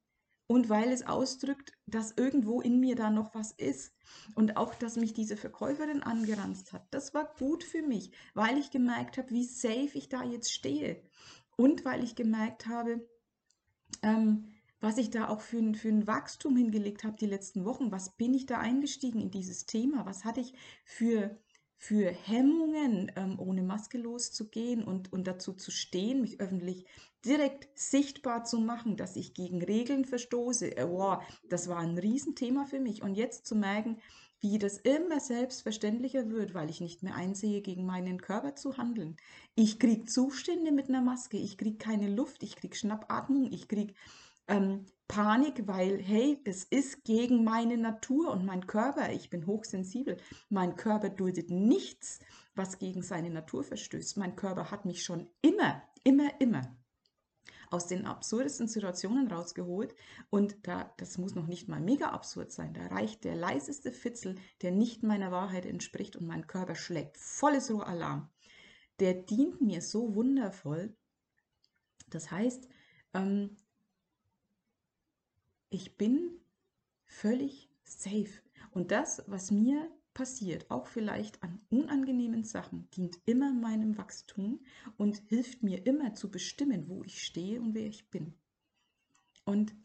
Und 0.47 0.69
weil 0.69 0.91
es 0.91 1.05
ausdrückt, 1.07 1.71
dass 1.87 2.11
irgendwo 2.11 2.61
in 2.61 2.79
mir 2.79 2.95
da 2.95 3.09
noch 3.09 3.33
was 3.33 3.51
ist. 3.51 3.93
Und 4.35 4.57
auch, 4.57 4.75
dass 4.75 4.95
mich 4.95 5.13
diese 5.13 5.37
Verkäuferin 5.37 6.03
angeranzt 6.03 6.73
hat, 6.73 6.85
das 6.91 7.13
war 7.13 7.33
gut 7.39 7.63
für 7.63 7.81
mich, 7.81 8.11
weil 8.33 8.57
ich 8.57 8.69
gemerkt 8.69 9.17
habe, 9.17 9.31
wie 9.31 9.45
safe 9.45 9.91
ich 9.93 10.09
da 10.09 10.23
jetzt 10.23 10.51
stehe. 10.51 11.01
Und 11.57 11.85
weil 11.85 12.03
ich 12.03 12.15
gemerkt 12.15 12.67
habe, 12.67 13.07
ähm, 14.03 14.51
was 14.79 14.97
ich 14.97 15.09
da 15.09 15.29
auch 15.29 15.41
für 15.41 15.73
für 15.73 15.89
ein 15.89 16.05
Wachstum 16.05 16.55
hingelegt 16.55 17.03
habe 17.03 17.17
die 17.17 17.25
letzten 17.25 17.65
Wochen. 17.65 17.91
Was 17.91 18.15
bin 18.17 18.33
ich 18.33 18.45
da 18.45 18.59
eingestiegen 18.59 19.19
in 19.19 19.31
dieses 19.31 19.65
Thema? 19.65 20.05
Was 20.05 20.25
hatte 20.25 20.41
ich 20.41 20.53
für, 20.83 21.39
für 21.85 22.09
Hemmungen, 22.09 23.11
ähm, 23.15 23.39
ohne 23.39 23.61
Maske 23.61 23.99
loszugehen 23.99 24.83
und, 24.83 25.13
und 25.13 25.27
dazu 25.27 25.53
zu 25.53 25.69
stehen, 25.69 26.21
mich 26.21 26.39
öffentlich 26.39 26.87
direkt 27.23 27.67
sichtbar 27.77 28.43
zu 28.43 28.59
machen, 28.59 28.97
dass 28.97 29.15
ich 29.15 29.35
gegen 29.35 29.61
Regeln 29.61 30.03
verstoße. 30.03 30.77
Äh, 30.77 30.89
wow, 30.89 31.21
das 31.47 31.67
war 31.67 31.77
ein 31.77 31.99
Riesenthema 31.99 32.65
für 32.65 32.79
mich. 32.79 33.03
Und 33.03 33.13
jetzt 33.13 33.45
zu 33.45 33.55
merken, 33.55 33.99
wie 34.39 34.57
das 34.57 34.79
immer 34.79 35.19
selbstverständlicher 35.19 36.31
wird, 36.31 36.55
weil 36.55 36.71
ich 36.71 36.81
nicht 36.81 37.03
mehr 37.03 37.13
einsehe, 37.13 37.61
gegen 37.61 37.85
meinen 37.85 38.19
Körper 38.19 38.55
zu 38.55 38.77
handeln. 38.77 39.15
Ich 39.53 39.77
kriege 39.77 40.05
Zustände 40.05 40.71
mit 40.71 40.89
einer 40.89 41.01
Maske, 41.01 41.37
ich 41.37 41.55
kriege 41.55 41.77
keine 41.77 42.09
Luft, 42.09 42.41
ich 42.41 42.55
kriege 42.55 42.75
Schnappatmung, 42.75 43.51
ich 43.51 43.67
kriege 43.67 43.93
ähm, 44.47 44.85
Panik, 45.07 45.67
weil, 45.67 46.01
hey, 46.01 46.41
es 46.45 46.63
ist 46.63 47.03
gegen 47.03 47.43
meine 47.43 47.77
Natur 47.77 48.31
und 48.31 48.43
mein 48.43 48.65
Körper, 48.65 49.11
ich 49.11 49.29
bin 49.29 49.45
hochsensibel, 49.45 50.17
mein 50.49 50.75
Körper 50.75 51.09
duldet 51.09 51.51
nichts, 51.51 52.19
was 52.55 52.79
gegen 52.79 53.03
seine 53.03 53.29
Natur 53.29 53.63
verstößt. 53.63 54.17
Mein 54.17 54.35
Körper 54.35 54.71
hat 54.71 54.85
mich 54.85 55.03
schon 55.03 55.27
immer, 55.41 55.83
immer, 56.03 56.29
immer 56.39 56.75
aus 57.69 57.87
den 57.87 58.05
absurdesten 58.05 58.67
Situationen 58.67 59.31
rausgeholt 59.31 59.95
und 60.29 60.55
da, 60.63 60.93
das 60.97 61.17
muss 61.17 61.35
noch 61.35 61.47
nicht 61.47 61.67
mal 61.67 61.79
mega 61.79 62.09
absurd 62.09 62.51
sein, 62.51 62.73
da 62.73 62.87
reicht 62.87 63.23
der 63.23 63.35
leiseste 63.35 63.91
Fitzel, 63.91 64.35
der 64.61 64.71
nicht 64.71 65.03
meiner 65.03 65.31
Wahrheit 65.31 65.65
entspricht 65.65 66.15
und 66.15 66.25
mein 66.25 66.47
Körper 66.47 66.75
schlägt 66.75 67.17
volles 67.17 67.71
Rohalarm. 67.71 68.29
Der 68.99 69.13
dient 69.13 69.61
mir 69.61 69.81
so 69.81 70.15
wundervoll. 70.15 70.95
Das 72.09 72.31
heißt, 72.31 72.69
ähm, 73.13 73.57
ich 75.69 75.97
bin 75.97 76.31
völlig 77.05 77.69
safe. 77.83 78.41
Und 78.71 78.91
das, 78.91 79.23
was 79.27 79.51
mir 79.51 79.89
passiert, 80.13 80.71
auch 80.71 80.87
vielleicht 80.87 81.43
an 81.43 81.59
unangenehmen 81.69 82.43
Sachen, 82.43 82.89
dient 82.91 83.19
immer 83.25 83.53
meinem 83.53 83.97
Wachstum 83.97 84.65
und 84.97 85.17
hilft 85.27 85.61
mir 85.61 85.85
immer 85.85 86.15
zu 86.15 86.31
bestimmen, 86.31 86.87
wo 86.89 87.03
ich 87.03 87.23
stehe 87.23 87.61
und 87.61 87.75
wer 87.75 87.85
ich 87.85 88.09
bin. 88.09 88.33
Und 89.43 89.75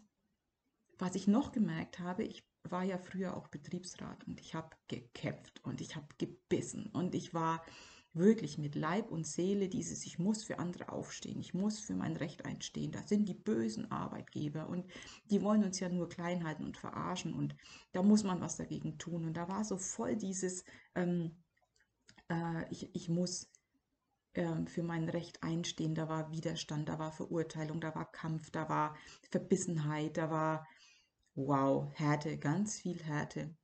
was 0.98 1.14
ich 1.14 1.26
noch 1.26 1.52
gemerkt 1.52 1.98
habe, 1.98 2.24
ich 2.24 2.44
war 2.62 2.84
ja 2.84 2.98
früher 2.98 3.36
auch 3.36 3.48
Betriebsrat 3.48 4.26
und 4.26 4.40
ich 4.40 4.54
habe 4.54 4.76
gekämpft 4.88 5.64
und 5.64 5.80
ich 5.80 5.96
habe 5.96 6.06
gebissen 6.18 6.86
und 6.92 7.14
ich 7.14 7.34
war 7.34 7.64
wirklich 8.12 8.58
mit 8.58 8.74
Leib 8.74 9.10
und 9.10 9.26
Seele 9.26 9.68
dieses, 9.68 10.04
ich 10.04 10.18
muss 10.18 10.42
für 10.42 10.58
andere 10.58 10.90
aufstehen, 10.90 11.38
ich 11.38 11.54
muss 11.54 11.78
für 11.78 11.94
mein 11.94 12.16
Recht 12.16 12.44
einstehen. 12.44 12.90
Das 12.90 13.08
sind 13.08 13.28
die 13.28 13.34
bösen 13.34 13.90
Arbeitgeber 13.90 14.68
und 14.68 14.86
die 15.30 15.42
wollen 15.42 15.62
uns 15.62 15.78
ja 15.78 15.88
nur 15.88 16.08
klein 16.08 16.44
halten 16.44 16.64
und 16.64 16.76
verarschen 16.76 17.34
und 17.34 17.54
da 17.92 18.02
muss 18.02 18.24
man 18.24 18.40
was 18.40 18.56
dagegen 18.56 18.98
tun. 18.98 19.26
Und 19.26 19.34
da 19.34 19.48
war 19.48 19.64
so 19.64 19.78
voll 19.78 20.16
dieses, 20.16 20.64
ähm, 20.96 21.36
äh, 22.28 22.68
ich, 22.70 22.92
ich 22.94 23.08
muss 23.08 23.48
äh, 24.32 24.66
für 24.66 24.82
mein 24.82 25.08
Recht 25.08 25.42
einstehen, 25.44 25.94
da 25.94 26.08
war 26.08 26.32
Widerstand, 26.32 26.88
da 26.88 26.98
war 26.98 27.12
Verurteilung, 27.12 27.80
da 27.80 27.94
war 27.94 28.10
Kampf, 28.10 28.50
da 28.50 28.68
war 28.68 28.96
Verbissenheit, 29.30 30.16
da 30.16 30.30
war, 30.30 30.66
wow, 31.36 31.88
Härte, 31.94 32.38
ganz 32.38 32.80
viel 32.80 33.00
Härte. 33.02 33.54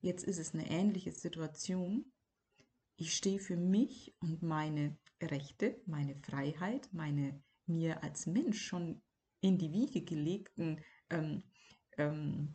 Jetzt 0.00 0.24
ist 0.24 0.38
es 0.38 0.54
eine 0.54 0.70
ähnliche 0.70 1.10
Situation 1.10 2.12
ich 2.96 3.14
stehe 3.14 3.38
für 3.38 3.56
mich 3.56 4.14
und 4.20 4.42
meine 4.42 4.96
Rechte, 5.22 5.80
meine 5.86 6.16
Freiheit, 6.16 6.88
meine 6.92 7.42
mir 7.66 8.02
als 8.02 8.26
Mensch 8.26 8.62
schon 8.62 9.02
in 9.40 9.58
die 9.58 9.72
Wiege 9.72 10.02
gelegten 10.02 10.80
ähm, 11.10 11.42
ähm, 11.98 12.54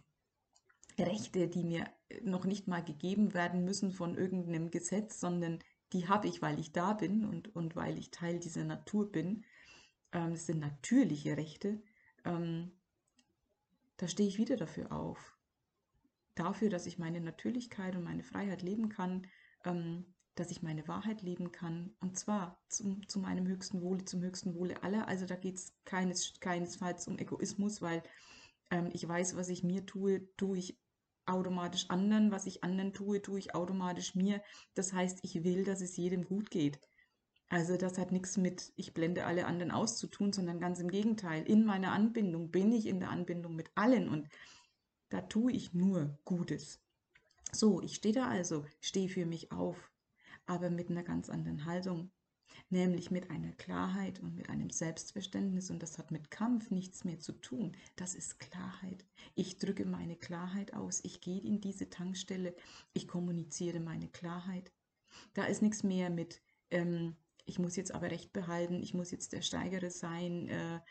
Rechte, 0.97 1.47
die 1.47 1.63
mir 1.63 1.85
noch 2.23 2.45
nicht 2.45 2.67
mal 2.67 2.83
gegeben 2.83 3.33
werden 3.33 3.63
müssen 3.63 3.91
von 3.91 4.15
irgendeinem 4.15 4.71
Gesetz, 4.71 5.19
sondern 5.19 5.59
die 5.93 6.07
habe 6.07 6.27
ich, 6.27 6.41
weil 6.41 6.59
ich 6.59 6.71
da 6.71 6.93
bin 6.93 7.25
und, 7.25 7.53
und 7.55 7.75
weil 7.75 7.97
ich 7.97 8.11
Teil 8.11 8.39
dieser 8.39 8.63
Natur 8.63 9.11
bin. 9.11 9.43
Ähm, 10.11 10.31
das 10.31 10.45
sind 10.45 10.59
natürliche 10.59 11.37
Rechte. 11.37 11.81
Ähm, 12.25 12.71
da 13.97 14.07
stehe 14.07 14.29
ich 14.29 14.37
wieder 14.37 14.55
dafür 14.55 14.91
auf. 14.91 15.37
Dafür, 16.35 16.69
dass 16.69 16.87
ich 16.87 16.97
meine 16.97 17.21
Natürlichkeit 17.21 17.95
und 17.95 18.03
meine 18.03 18.23
Freiheit 18.23 18.61
leben 18.61 18.89
kann, 18.89 19.27
ähm, 19.65 20.05
dass 20.35 20.51
ich 20.51 20.61
meine 20.61 20.87
Wahrheit 20.87 21.21
leben 21.21 21.51
kann 21.51 21.93
und 21.99 22.17
zwar 22.17 22.61
zum, 22.69 23.07
zu 23.07 23.19
meinem 23.19 23.47
höchsten 23.47 23.81
Wohle, 23.81 24.05
zum 24.05 24.21
höchsten 24.21 24.55
Wohle 24.55 24.81
aller. 24.83 25.07
Also 25.07 25.25
da 25.25 25.35
geht 25.35 25.55
es 25.55 25.73
keines, 25.83 26.39
keinesfalls 26.39 27.07
um 27.07 27.19
Egoismus, 27.19 27.81
weil 27.81 28.01
ähm, 28.69 28.89
ich 28.93 29.07
weiß, 29.07 29.35
was 29.35 29.49
ich 29.49 29.63
mir 29.63 29.85
tue, 29.85 30.33
tue 30.37 30.57
ich 30.57 30.79
automatisch 31.25 31.89
anderen, 31.89 32.31
was 32.31 32.45
ich 32.45 32.63
anderen 32.63 32.93
tue, 32.93 33.21
tue 33.21 33.39
ich 33.39 33.55
automatisch 33.55 34.15
mir. 34.15 34.41
Das 34.73 34.93
heißt, 34.93 35.19
ich 35.23 35.43
will, 35.43 35.63
dass 35.63 35.81
es 35.81 35.97
jedem 35.97 36.23
gut 36.25 36.49
geht. 36.49 36.79
Also 37.49 37.75
das 37.75 37.97
hat 37.97 38.13
nichts 38.13 38.37
mit, 38.37 38.71
ich 38.77 38.93
blende 38.93 39.25
alle 39.25 39.45
anderen 39.45 39.71
aus 39.71 39.97
zu 39.97 40.07
tun, 40.07 40.31
sondern 40.31 40.61
ganz 40.61 40.79
im 40.79 40.89
Gegenteil. 40.89 41.43
In 41.43 41.65
meiner 41.65 41.91
Anbindung 41.91 42.49
bin 42.49 42.71
ich 42.71 42.85
in 42.85 43.01
der 43.01 43.09
Anbindung 43.09 43.55
mit 43.55 43.69
allen 43.75 44.07
und 44.07 44.29
da 45.09 45.19
tue 45.21 45.51
ich 45.51 45.73
nur 45.73 46.17
Gutes. 46.23 46.79
So, 47.51 47.81
ich 47.81 47.95
stehe 47.95 48.15
da 48.15 48.29
also, 48.29 48.65
stehe 48.79 49.09
für 49.09 49.25
mich 49.25 49.51
auf, 49.51 49.90
aber 50.51 50.69
mit 50.69 50.89
einer 50.89 51.03
ganz 51.03 51.29
anderen 51.29 51.63
Haltung, 51.63 52.11
nämlich 52.69 53.09
mit 53.09 53.31
einer 53.31 53.53
Klarheit 53.53 54.19
und 54.19 54.35
mit 54.35 54.49
einem 54.49 54.69
Selbstverständnis. 54.69 55.71
Und 55.71 55.81
das 55.81 55.97
hat 55.97 56.11
mit 56.11 56.29
Kampf 56.29 56.71
nichts 56.71 57.05
mehr 57.05 57.19
zu 57.19 57.31
tun. 57.31 57.71
Das 57.95 58.15
ist 58.15 58.37
Klarheit. 58.37 59.05
Ich 59.33 59.59
drücke 59.59 59.85
meine 59.85 60.17
Klarheit 60.17 60.73
aus. 60.73 60.99
Ich 61.05 61.21
gehe 61.21 61.41
in 61.41 61.61
diese 61.61 61.89
Tankstelle. 61.89 62.53
Ich 62.91 63.07
kommuniziere 63.07 63.79
meine 63.79 64.09
Klarheit. 64.09 64.73
Da 65.33 65.45
ist 65.45 65.61
nichts 65.61 65.83
mehr 65.83 66.09
mit, 66.09 66.41
ähm, 66.69 67.15
ich 67.45 67.57
muss 67.57 67.77
jetzt 67.77 67.95
aber 67.95 68.11
Recht 68.11 68.33
behalten, 68.33 68.83
ich 68.83 68.93
muss 68.93 69.11
jetzt 69.11 69.31
der 69.31 69.43
Steigere 69.43 69.89
sein. 69.89 70.49
Äh, 70.49 70.81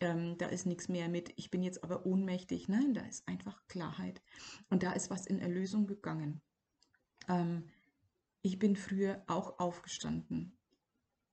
ähm, 0.00 0.36
da 0.38 0.46
ist 0.46 0.66
nichts 0.66 0.88
mehr 0.88 1.08
mit, 1.08 1.32
ich 1.36 1.52
bin 1.52 1.62
jetzt 1.62 1.84
aber 1.84 2.04
ohnmächtig. 2.04 2.66
Nein, 2.66 2.94
da 2.94 3.02
ist 3.02 3.28
einfach 3.28 3.62
Klarheit. 3.68 4.20
Und 4.70 4.82
da 4.82 4.92
ist 4.92 5.08
was 5.08 5.24
in 5.24 5.38
Erlösung 5.38 5.86
gegangen. 5.86 6.42
Ähm, 7.28 7.70
ich 8.44 8.58
bin 8.58 8.76
früher 8.76 9.24
auch 9.26 9.58
aufgestanden, 9.58 10.54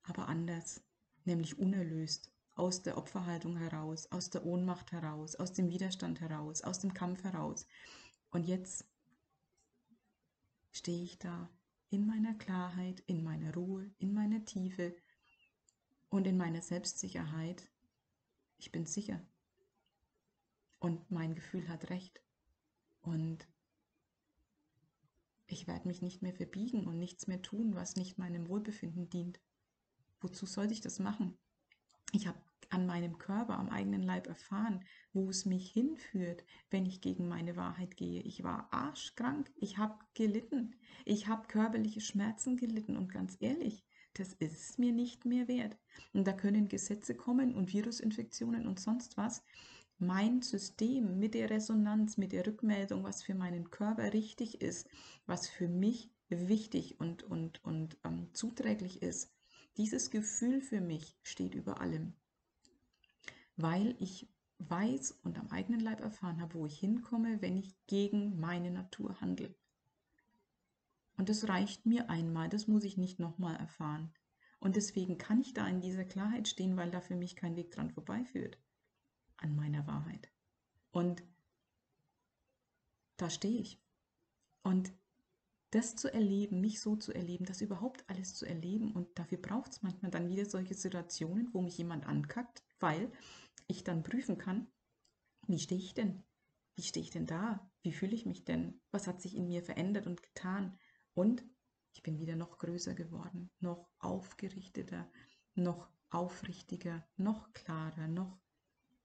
aber 0.04 0.30
anders, 0.30 0.82
nämlich 1.26 1.60
unerlöst, 1.60 2.32
aus 2.56 2.84
der 2.84 2.98
Opferhaltung 2.98 3.58
heraus, 3.58 4.10
aus 4.14 4.30
der 4.30 4.46
Ohnmacht 4.46 4.94
heraus, 4.94 5.36
aus 5.36 5.52
dem 5.52 5.70
Widerstand 5.70 6.22
heraus, 6.22 6.62
aus 6.62 6.80
dem 6.80 6.94
Kampf 6.94 7.26
heraus. 7.26 7.68
Und 8.30 8.48
jetzt 8.48 8.86
stehe 10.72 11.04
ich 11.04 11.20
da 11.20 11.50
in 11.90 12.08
meiner 12.08 12.34
Klarheit, 12.36 13.02
in 13.08 13.24
meiner 13.26 13.54
Ruhe, 13.56 13.94
in 14.00 14.14
meiner 14.14 14.46
Tiefe 14.46 14.96
und 16.08 16.26
in 16.28 16.38
meiner 16.38 16.62
Selbstsicherheit. 16.62 17.70
Ich 18.58 18.72
bin 18.72 18.86
sicher. 18.86 19.22
Und 20.80 21.12
mein 21.12 21.36
Gefühl 21.36 21.68
hat 21.68 21.90
recht. 21.90 22.22
Und 23.02 23.46
ich 25.52 25.68
werde 25.68 25.88
mich 25.88 26.02
nicht 26.02 26.22
mehr 26.22 26.34
verbiegen 26.34 26.88
und 26.88 26.98
nichts 26.98 27.28
mehr 27.28 27.42
tun, 27.42 27.76
was 27.76 27.96
nicht 27.96 28.18
meinem 28.18 28.48
Wohlbefinden 28.48 29.10
dient. 29.10 29.40
Wozu 30.20 30.46
sollte 30.46 30.74
ich 30.74 30.82
das 30.82 31.00
machen? 31.00 31.38
Ich 32.14 32.28
habe 32.28 32.40
an 32.70 32.86
meinem 32.86 33.18
Körper, 33.18 33.58
am 33.58 33.70
eigenen 33.70 34.02
Leib 34.02 34.28
erfahren, 34.28 34.84
wo 35.14 35.30
es 35.30 35.46
mich 35.46 35.72
hinführt, 35.72 36.46
wenn 36.70 36.86
ich 36.86 37.02
gegen 37.02 37.28
meine 37.28 37.56
Wahrheit 37.56 37.98
gehe. 37.98 38.22
Ich 38.22 38.44
war 38.44 38.72
arschkrank, 38.72 39.52
ich 39.58 39.78
habe 39.78 40.00
gelitten, 40.14 40.76
ich 41.06 41.28
habe 41.28 41.48
körperliche 41.48 42.02
Schmerzen 42.02 42.56
gelitten 42.56 42.96
und 42.96 43.12
ganz 43.12 43.36
ehrlich, 43.40 43.84
das 44.14 44.34
ist 44.34 44.70
es 44.70 44.78
mir 44.78 44.92
nicht 44.92 45.26
mehr 45.26 45.48
wert. 45.48 45.78
Und 46.14 46.26
da 46.28 46.34
können 46.34 46.68
Gesetze 46.68 47.16
kommen 47.16 47.56
und 47.56 47.74
Virusinfektionen 47.74 48.68
und 48.68 48.80
sonst 48.80 49.18
was 49.18 49.44
mein 50.02 50.42
System 50.42 51.20
mit 51.20 51.36
der 51.36 51.52
Resonanz, 51.52 52.18
mit 52.18 52.32
der 52.32 52.46
Rückmeldung, 52.48 53.04
was 53.04 53.22
für 53.22 53.36
meinen 53.36 53.70
Körper 53.70 54.14
richtig 54.14 54.60
ist, 54.60 54.90
was 55.28 55.48
für 55.48 55.68
mich 55.68 56.10
wichtig 56.30 57.00
und, 57.00 57.24
und, 57.24 57.64
und 57.64 57.98
ähm, 58.04 58.30
zuträglich 58.34 59.04
ist, 59.04 59.32
dieses 59.78 60.10
Gefühl 60.10 60.62
für 60.62 60.82
mich 60.82 61.16
steht 61.22 61.54
über 61.54 61.82
allem, 61.82 62.14
weil 63.58 63.96
ich 64.00 64.28
weiß 64.58 65.20
und 65.24 65.38
am 65.38 65.50
eigenen 65.50 65.82
Leib 65.82 66.02
erfahren 66.02 66.42
habe, 66.42 66.56
wo 66.56 66.66
ich 66.66 66.80
hinkomme, 66.80 67.42
wenn 67.42 67.58
ich 67.58 67.76
gegen 67.86 68.40
meine 68.40 68.72
Natur 68.72 69.22
handle. 69.22 69.54
Und 71.18 71.30
das 71.30 71.48
reicht 71.48 71.86
mir 71.86 72.10
einmal, 72.10 72.50
das 72.50 72.68
muss 72.68 72.84
ich 72.84 72.98
nicht 72.98 73.20
nochmal 73.20 73.56
erfahren. 73.56 74.12
Und 74.60 74.76
deswegen 74.76 75.20
kann 75.20 75.42
ich 75.42 75.54
da 75.54 75.68
in 75.68 75.82
dieser 75.82 76.06
Klarheit 76.06 76.48
stehen, 76.48 76.76
weil 76.76 76.90
da 76.90 77.02
für 77.02 77.16
mich 77.16 77.36
kein 77.36 77.56
Weg 77.56 77.72
dran 77.72 77.92
vorbeiführt 77.92 78.58
an 79.42 79.56
meiner 79.56 79.86
Wahrheit. 79.88 80.32
Und 80.92 81.24
da 83.18 83.30
stehe 83.30 83.60
ich. 83.60 83.82
Und 84.64 84.94
das 85.72 85.96
zu 85.96 86.14
erleben, 86.14 86.60
mich 86.60 86.82
so 86.82 86.96
zu 86.96 87.14
erleben, 87.14 87.46
das 87.46 87.62
überhaupt 87.62 88.04
alles 88.10 88.36
zu 88.36 88.46
erleben 88.46 88.92
und 88.92 89.18
dafür 89.18 89.38
braucht 89.38 89.72
es 89.72 89.82
manchmal 89.82 90.12
dann 90.12 90.30
wieder 90.30 90.46
solche 90.46 90.74
Situationen, 90.74 91.50
wo 91.54 91.62
mich 91.62 91.78
jemand 91.78 92.06
ankackt, 92.06 92.64
weil 92.80 93.12
ich 93.68 93.84
dann 93.84 94.04
prüfen 94.04 94.38
kann, 94.38 94.68
wie 95.48 95.60
stehe 95.60 95.80
ich 95.80 95.94
denn? 95.94 96.24
Wie 96.76 96.84
stehe 96.84 97.04
ich 97.04 97.10
denn 97.10 97.26
da? 97.26 97.72
Wie 97.84 97.94
fühle 97.94 98.16
ich 98.16 98.26
mich 98.26 98.44
denn? 98.44 98.82
Was 98.92 99.08
hat 99.08 99.22
sich 99.22 99.36
in 99.36 99.48
mir 99.48 99.64
verändert 99.64 100.08
und 100.08 100.22
getan? 100.22 100.78
Und 101.14 101.44
ich 101.94 102.04
bin 102.04 102.20
wieder 102.20 102.36
noch 102.36 102.58
größer 102.58 102.94
geworden, 102.94 103.50
noch 103.60 103.90
aufgerichteter, 104.00 105.10
noch 105.56 105.90
aufrichtiger, 106.10 107.08
noch 107.16 107.54
klarer, 107.54 108.08
noch 108.08 108.40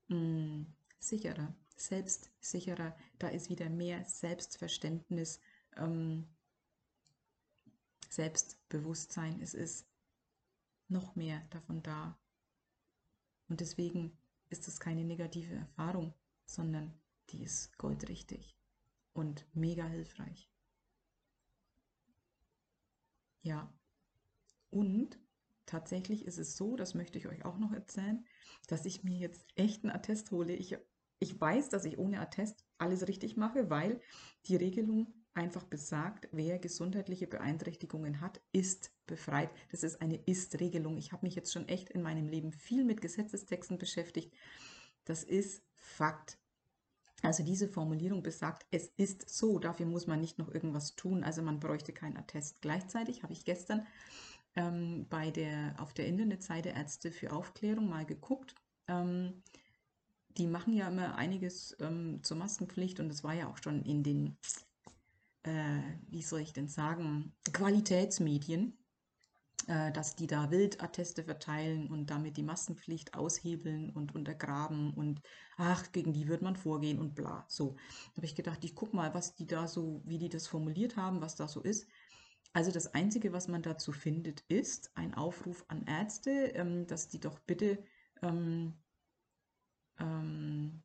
mh, 0.08 0.16
mm, 0.16 0.74
sicherer, 0.98 1.54
selbstsicherer. 1.76 2.96
Da 3.18 3.28
ist 3.28 3.50
wieder 3.50 3.68
mehr 3.70 4.04
Selbstverständnis, 4.04 5.40
ähm, 5.76 6.26
Selbstbewusstsein. 8.08 9.40
Es 9.40 9.54
ist 9.54 9.86
noch 10.88 11.16
mehr 11.16 11.40
davon 11.50 11.82
da. 11.82 12.18
Und 13.48 13.60
deswegen 13.60 14.16
ist 14.48 14.68
es 14.68 14.80
keine 14.80 15.04
negative 15.04 15.54
Erfahrung, 15.54 16.14
sondern 16.44 16.98
die 17.30 17.42
ist 17.42 17.76
goldrichtig 17.78 18.56
und 19.12 19.46
mega 19.54 19.84
hilfreich. 19.84 20.50
Ja, 23.42 23.72
und 24.70 25.18
tatsächlich 25.66 26.24
ist 26.24 26.38
es 26.38 26.56
so, 26.56 26.76
das 26.76 26.94
möchte 26.94 27.18
ich 27.18 27.28
euch 27.28 27.44
auch 27.44 27.58
noch 27.58 27.72
erzählen, 27.72 28.24
dass 28.68 28.86
ich 28.86 29.04
mir 29.04 29.18
jetzt 29.18 29.44
echt 29.56 29.84
einen 29.84 29.94
Attest 29.94 30.30
hole. 30.30 30.54
Ich, 30.54 30.76
ich 31.18 31.40
weiß, 31.40 31.68
dass 31.68 31.84
ich 31.84 31.98
ohne 31.98 32.20
Attest 32.20 32.64
alles 32.78 33.08
richtig 33.08 33.36
mache, 33.36 33.70
weil 33.70 34.00
die 34.46 34.56
Regelung 34.56 35.12
einfach 35.34 35.64
besagt, 35.64 36.28
wer 36.32 36.58
gesundheitliche 36.58 37.26
Beeinträchtigungen 37.26 38.20
hat, 38.20 38.40
ist 38.52 38.92
befreit. 39.06 39.50
Das 39.70 39.82
ist 39.82 40.00
eine 40.00 40.16
Ist-Regelung. 40.16 40.96
Ich 40.96 41.12
habe 41.12 41.26
mich 41.26 41.34
jetzt 41.34 41.52
schon 41.52 41.68
echt 41.68 41.90
in 41.90 42.02
meinem 42.02 42.28
Leben 42.28 42.52
viel 42.52 42.84
mit 42.84 43.02
Gesetzestexten 43.02 43.76
beschäftigt. 43.76 44.32
Das 45.04 45.22
ist 45.22 45.62
Fakt. 45.74 46.38
Also 47.22 47.42
diese 47.42 47.68
Formulierung 47.68 48.22
besagt, 48.22 48.66
es 48.70 48.92
ist 48.96 49.28
so, 49.28 49.58
dafür 49.58 49.86
muss 49.86 50.06
man 50.06 50.20
nicht 50.20 50.38
noch 50.38 50.52
irgendwas 50.52 50.96
tun, 50.96 51.24
also 51.24 51.42
man 51.42 51.60
bräuchte 51.60 51.92
keinen 51.92 52.16
Attest. 52.16 52.60
Gleichzeitig 52.60 53.22
habe 53.22 53.32
ich 53.32 53.44
gestern 53.44 53.86
ähm, 54.56 55.06
bei 55.08 55.30
der, 55.30 55.74
auf 55.78 55.94
der 55.94 56.06
Internetseite 56.06 56.70
Ärzte 56.70 57.12
für 57.12 57.32
Aufklärung 57.32 57.88
mal 57.88 58.04
geguckt. 58.04 58.54
Ähm, 58.88 59.42
die 60.36 60.46
machen 60.46 60.74
ja 60.74 60.88
immer 60.88 61.16
einiges 61.16 61.76
ähm, 61.80 62.22
zur 62.22 62.36
Maskenpflicht 62.36 63.00
und 63.00 63.08
das 63.08 63.24
war 63.24 63.34
ja 63.34 63.48
auch 63.48 63.56
schon 63.56 63.82
in 63.82 64.02
den 64.02 64.36
äh, 65.46 65.80
wie 66.08 66.22
soll 66.22 66.40
ich 66.40 66.52
denn 66.52 66.68
sagen, 66.68 67.32
Qualitätsmedien, 67.52 68.76
äh, 69.68 69.92
dass 69.92 70.16
die 70.16 70.26
da 70.26 70.50
Wildatteste 70.50 71.24
verteilen 71.24 71.88
und 71.88 72.10
damit 72.10 72.36
die 72.36 72.42
Massenpflicht 72.42 73.14
aushebeln 73.14 73.90
und 73.90 74.14
untergraben 74.14 74.92
und 74.92 75.22
ach, 75.56 75.90
gegen 75.92 76.12
die 76.12 76.28
wird 76.28 76.42
man 76.42 76.56
vorgehen 76.56 76.98
und 76.98 77.14
bla. 77.14 77.46
So, 77.48 77.76
da 78.10 78.16
habe 78.16 78.26
ich 78.26 78.34
gedacht, 78.34 78.64
ich 78.64 78.74
gucke 78.74 78.94
mal, 78.94 79.14
was 79.14 79.34
die 79.34 79.46
da 79.46 79.66
so, 79.68 80.02
wie 80.04 80.18
die 80.18 80.28
das 80.28 80.46
formuliert 80.46 80.96
haben, 80.96 81.20
was 81.20 81.36
da 81.36 81.48
so 81.48 81.62
ist. 81.62 81.88
Also 82.56 82.70
das 82.70 82.94
Einzige, 82.94 83.34
was 83.34 83.48
man 83.48 83.60
dazu 83.60 83.92
findet, 83.92 84.40
ist 84.48 84.90
ein 84.94 85.12
Aufruf 85.12 85.66
an 85.68 85.84
Ärzte, 85.86 86.30
ähm, 86.54 86.86
dass 86.86 87.06
die 87.06 87.20
doch 87.20 87.38
bitte 87.40 87.84
ähm, 88.22 88.72
ähm, 90.00 90.82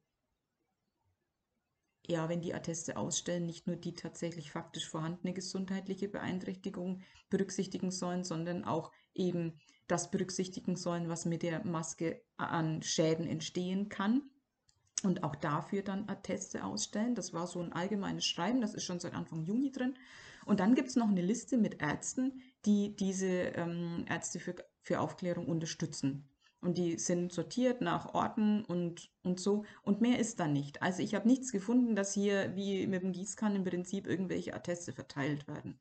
ja, 2.05 2.27
wenn 2.27 2.41
die 2.41 2.53
Atteste 2.53 2.97
ausstellen, 2.97 3.45
nicht 3.45 3.67
nur 3.67 3.77
die 3.77 3.95
tatsächlich 3.95 4.51
faktisch 4.51 4.89
vorhandene 4.89 5.33
gesundheitliche 5.33 6.09
Beeinträchtigung 6.09 7.03
berücksichtigen 7.29 7.89
sollen, 7.89 8.25
sondern 8.25 8.65
auch 8.65 8.91
eben 9.13 9.57
das 9.87 10.11
berücksichtigen 10.11 10.75
sollen, 10.75 11.07
was 11.07 11.23
mit 11.23 11.41
der 11.41 11.65
Maske 11.65 12.21
an 12.35 12.81
Schäden 12.81 13.27
entstehen 13.27 13.87
kann. 13.87 14.23
Und 15.03 15.23
auch 15.23 15.37
dafür 15.37 15.83
dann 15.83 16.09
Atteste 16.09 16.65
ausstellen. 16.65 17.15
Das 17.15 17.31
war 17.31 17.47
so 17.47 17.61
ein 17.61 17.71
allgemeines 17.71 18.25
Schreiben, 18.25 18.59
das 18.59 18.73
ist 18.73 18.83
schon 18.83 18.99
seit 18.99 19.13
Anfang 19.13 19.45
Juni 19.45 19.71
drin. 19.71 19.95
Und 20.45 20.59
dann 20.59 20.75
gibt 20.75 20.89
es 20.89 20.95
noch 20.95 21.09
eine 21.09 21.21
Liste 21.21 21.57
mit 21.57 21.81
Ärzten, 21.81 22.41
die 22.65 22.95
diese 22.95 23.27
ähm, 23.27 24.05
Ärzte 24.09 24.39
für, 24.39 24.55
für 24.81 24.99
Aufklärung 24.99 25.47
unterstützen. 25.47 26.27
Und 26.61 26.77
die 26.77 26.99
sind 26.99 27.33
sortiert 27.33 27.81
nach 27.81 28.13
Orten 28.13 28.63
und, 28.65 29.11
und 29.23 29.39
so. 29.39 29.65
Und 29.81 29.99
mehr 29.99 30.19
ist 30.19 30.39
da 30.39 30.47
nicht. 30.47 30.81
Also 30.83 31.01
ich 31.01 31.15
habe 31.15 31.27
nichts 31.27 31.51
gefunden, 31.51 31.95
dass 31.95 32.13
hier 32.13 32.55
wie 32.55 32.85
mit 32.85 33.01
dem 33.01 33.13
Gießkannen 33.13 33.57
im 33.57 33.63
Prinzip 33.63 34.05
irgendwelche 34.05 34.53
Atteste 34.53 34.93
verteilt 34.93 35.47
werden. 35.47 35.79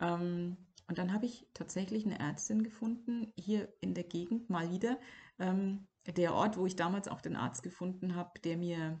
Ähm, 0.00 0.56
und 0.88 0.98
dann 0.98 1.12
habe 1.12 1.26
ich 1.26 1.46
tatsächlich 1.54 2.04
eine 2.04 2.18
Ärztin 2.18 2.64
gefunden, 2.64 3.32
hier 3.36 3.72
in 3.80 3.94
der 3.94 4.04
Gegend 4.04 4.50
mal 4.50 4.70
wieder. 4.72 4.98
Ähm, 5.38 5.86
der 6.06 6.34
Ort, 6.34 6.56
wo 6.56 6.66
ich 6.66 6.74
damals 6.74 7.06
auch 7.06 7.20
den 7.20 7.36
Arzt 7.36 7.62
gefunden 7.62 8.16
habe, 8.16 8.40
der 8.40 8.56
mir 8.56 9.00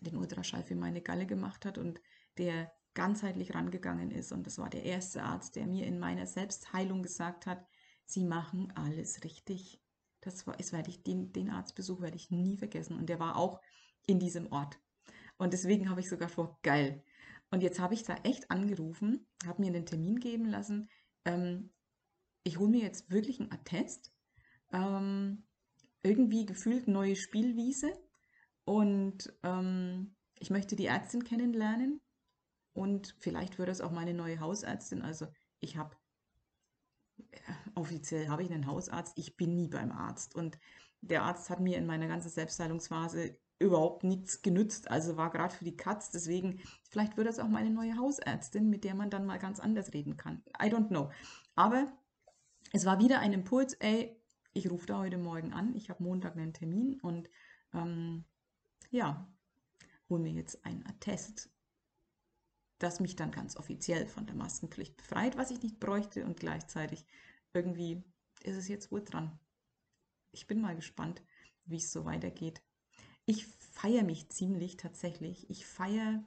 den 0.00 0.16
Ultraschall 0.16 0.64
für 0.64 0.74
meine 0.74 1.02
Galle 1.02 1.26
gemacht 1.26 1.64
hat 1.66 1.78
und 1.78 2.00
der 2.38 2.72
ganzheitlich 2.94 3.54
rangegangen 3.54 4.10
ist. 4.10 4.32
Und 4.32 4.46
das 4.46 4.58
war 4.58 4.70
der 4.70 4.84
erste 4.84 5.22
Arzt, 5.22 5.56
der 5.56 5.66
mir 5.66 5.86
in 5.86 5.98
meiner 5.98 6.26
Selbstheilung 6.26 7.02
gesagt 7.02 7.46
hat, 7.46 7.66
Sie 8.04 8.24
machen 8.24 8.72
alles 8.74 9.24
richtig. 9.24 9.80
Das 10.20 10.46
war, 10.46 10.56
das 10.56 10.72
werde 10.72 10.90
ich, 10.90 11.02
den, 11.02 11.32
den 11.32 11.50
Arztbesuch 11.50 12.00
werde 12.00 12.16
ich 12.16 12.30
nie 12.30 12.56
vergessen. 12.56 12.98
Und 12.98 13.08
der 13.08 13.18
war 13.18 13.36
auch 13.36 13.60
in 14.06 14.18
diesem 14.18 14.50
Ort. 14.52 14.78
Und 15.38 15.52
deswegen 15.52 15.88
habe 15.88 16.00
ich 16.00 16.08
sogar 16.08 16.28
vor, 16.28 16.58
geil. 16.62 17.02
Und 17.50 17.62
jetzt 17.62 17.80
habe 17.80 17.94
ich 17.94 18.02
da 18.02 18.14
echt 18.22 18.50
angerufen, 18.50 19.26
habe 19.46 19.62
mir 19.62 19.68
einen 19.68 19.86
Termin 19.86 20.20
geben 20.20 20.46
lassen. 20.46 20.88
Ähm, 21.24 21.70
ich 22.44 22.58
hole 22.58 22.70
mir 22.70 22.82
jetzt 22.82 23.10
wirklich 23.10 23.40
einen 23.40 23.52
Attest. 23.52 24.12
Ähm, 24.72 25.44
irgendwie 26.02 26.46
gefühlt 26.46 26.88
neue 26.88 27.16
Spielwiese. 27.16 27.92
Und 28.64 29.32
ähm, 29.42 30.14
ich 30.38 30.50
möchte 30.50 30.76
die 30.76 30.86
Ärztin 30.86 31.24
kennenlernen. 31.24 32.00
Und 32.72 33.14
vielleicht 33.18 33.58
wird 33.58 33.68
das 33.68 33.80
auch 33.80 33.90
meine 33.90 34.14
neue 34.14 34.40
Hausärztin. 34.40 35.02
Also 35.02 35.26
ich 35.60 35.76
habe 35.76 35.96
offiziell 37.74 38.28
habe 38.28 38.42
ich 38.42 38.52
einen 38.52 38.66
Hausarzt, 38.66 39.18
ich 39.18 39.36
bin 39.36 39.54
nie 39.54 39.68
beim 39.68 39.92
Arzt. 39.92 40.34
Und 40.34 40.58
der 41.00 41.22
Arzt 41.22 41.50
hat 41.50 41.60
mir 41.60 41.78
in 41.78 41.86
meiner 41.86 42.06
ganzen 42.06 42.30
Selbstheilungsphase 42.30 43.38
überhaupt 43.58 44.02
nichts 44.02 44.42
genützt, 44.42 44.90
also 44.90 45.16
war 45.16 45.30
gerade 45.30 45.54
für 45.54 45.64
die 45.64 45.76
Katz. 45.76 46.10
Deswegen, 46.10 46.60
vielleicht 46.90 47.16
wird 47.16 47.28
das 47.28 47.38
auch 47.38 47.48
meine 47.48 47.70
neue 47.70 47.96
Hausärztin, 47.96 48.68
mit 48.68 48.84
der 48.84 48.94
man 48.94 49.10
dann 49.10 49.26
mal 49.26 49.38
ganz 49.38 49.60
anders 49.60 49.92
reden 49.92 50.16
kann. 50.16 50.42
I 50.60 50.66
don't 50.66 50.88
know. 50.88 51.10
Aber 51.54 51.86
es 52.72 52.84
war 52.84 52.98
wieder 52.98 53.20
ein 53.20 53.32
Impuls, 53.32 53.74
ey, 53.74 54.20
ich 54.52 54.70
rufe 54.70 54.86
da 54.86 54.98
heute 54.98 55.18
Morgen 55.18 55.52
an, 55.52 55.74
ich 55.74 55.90
habe 55.90 56.02
Montag 56.02 56.36
einen 56.36 56.52
Termin 56.52 57.00
und 57.00 57.30
ähm, 57.72 58.24
ja, 58.90 59.26
hole 60.10 60.22
mir 60.22 60.32
jetzt 60.32 60.64
einen 60.64 60.84
Attest 60.86 61.51
das 62.82 63.00
mich 63.00 63.16
dann 63.16 63.30
ganz 63.30 63.56
offiziell 63.56 64.06
von 64.06 64.26
der 64.26 64.34
Maskenpflicht 64.34 64.96
befreit, 64.96 65.36
was 65.36 65.50
ich 65.50 65.62
nicht 65.62 65.80
bräuchte 65.80 66.24
und 66.24 66.38
gleichzeitig 66.38 67.06
irgendwie 67.52 68.02
ist 68.42 68.56
es 68.56 68.68
jetzt 68.68 68.90
wohl 68.90 69.04
dran. 69.04 69.38
Ich 70.32 70.46
bin 70.46 70.60
mal 70.60 70.74
gespannt, 70.74 71.22
wie 71.64 71.76
es 71.76 71.92
so 71.92 72.04
weitergeht. 72.04 72.62
Ich 73.24 73.46
feiere 73.46 74.02
mich 74.02 74.30
ziemlich 74.30 74.76
tatsächlich. 74.76 75.48
Ich 75.50 75.66
feiere 75.66 76.24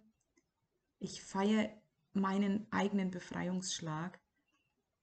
ich 1.00 1.22
feiere 1.22 1.70
meinen 2.14 2.72
eigenen 2.72 3.12
Befreiungsschlag, 3.12 4.20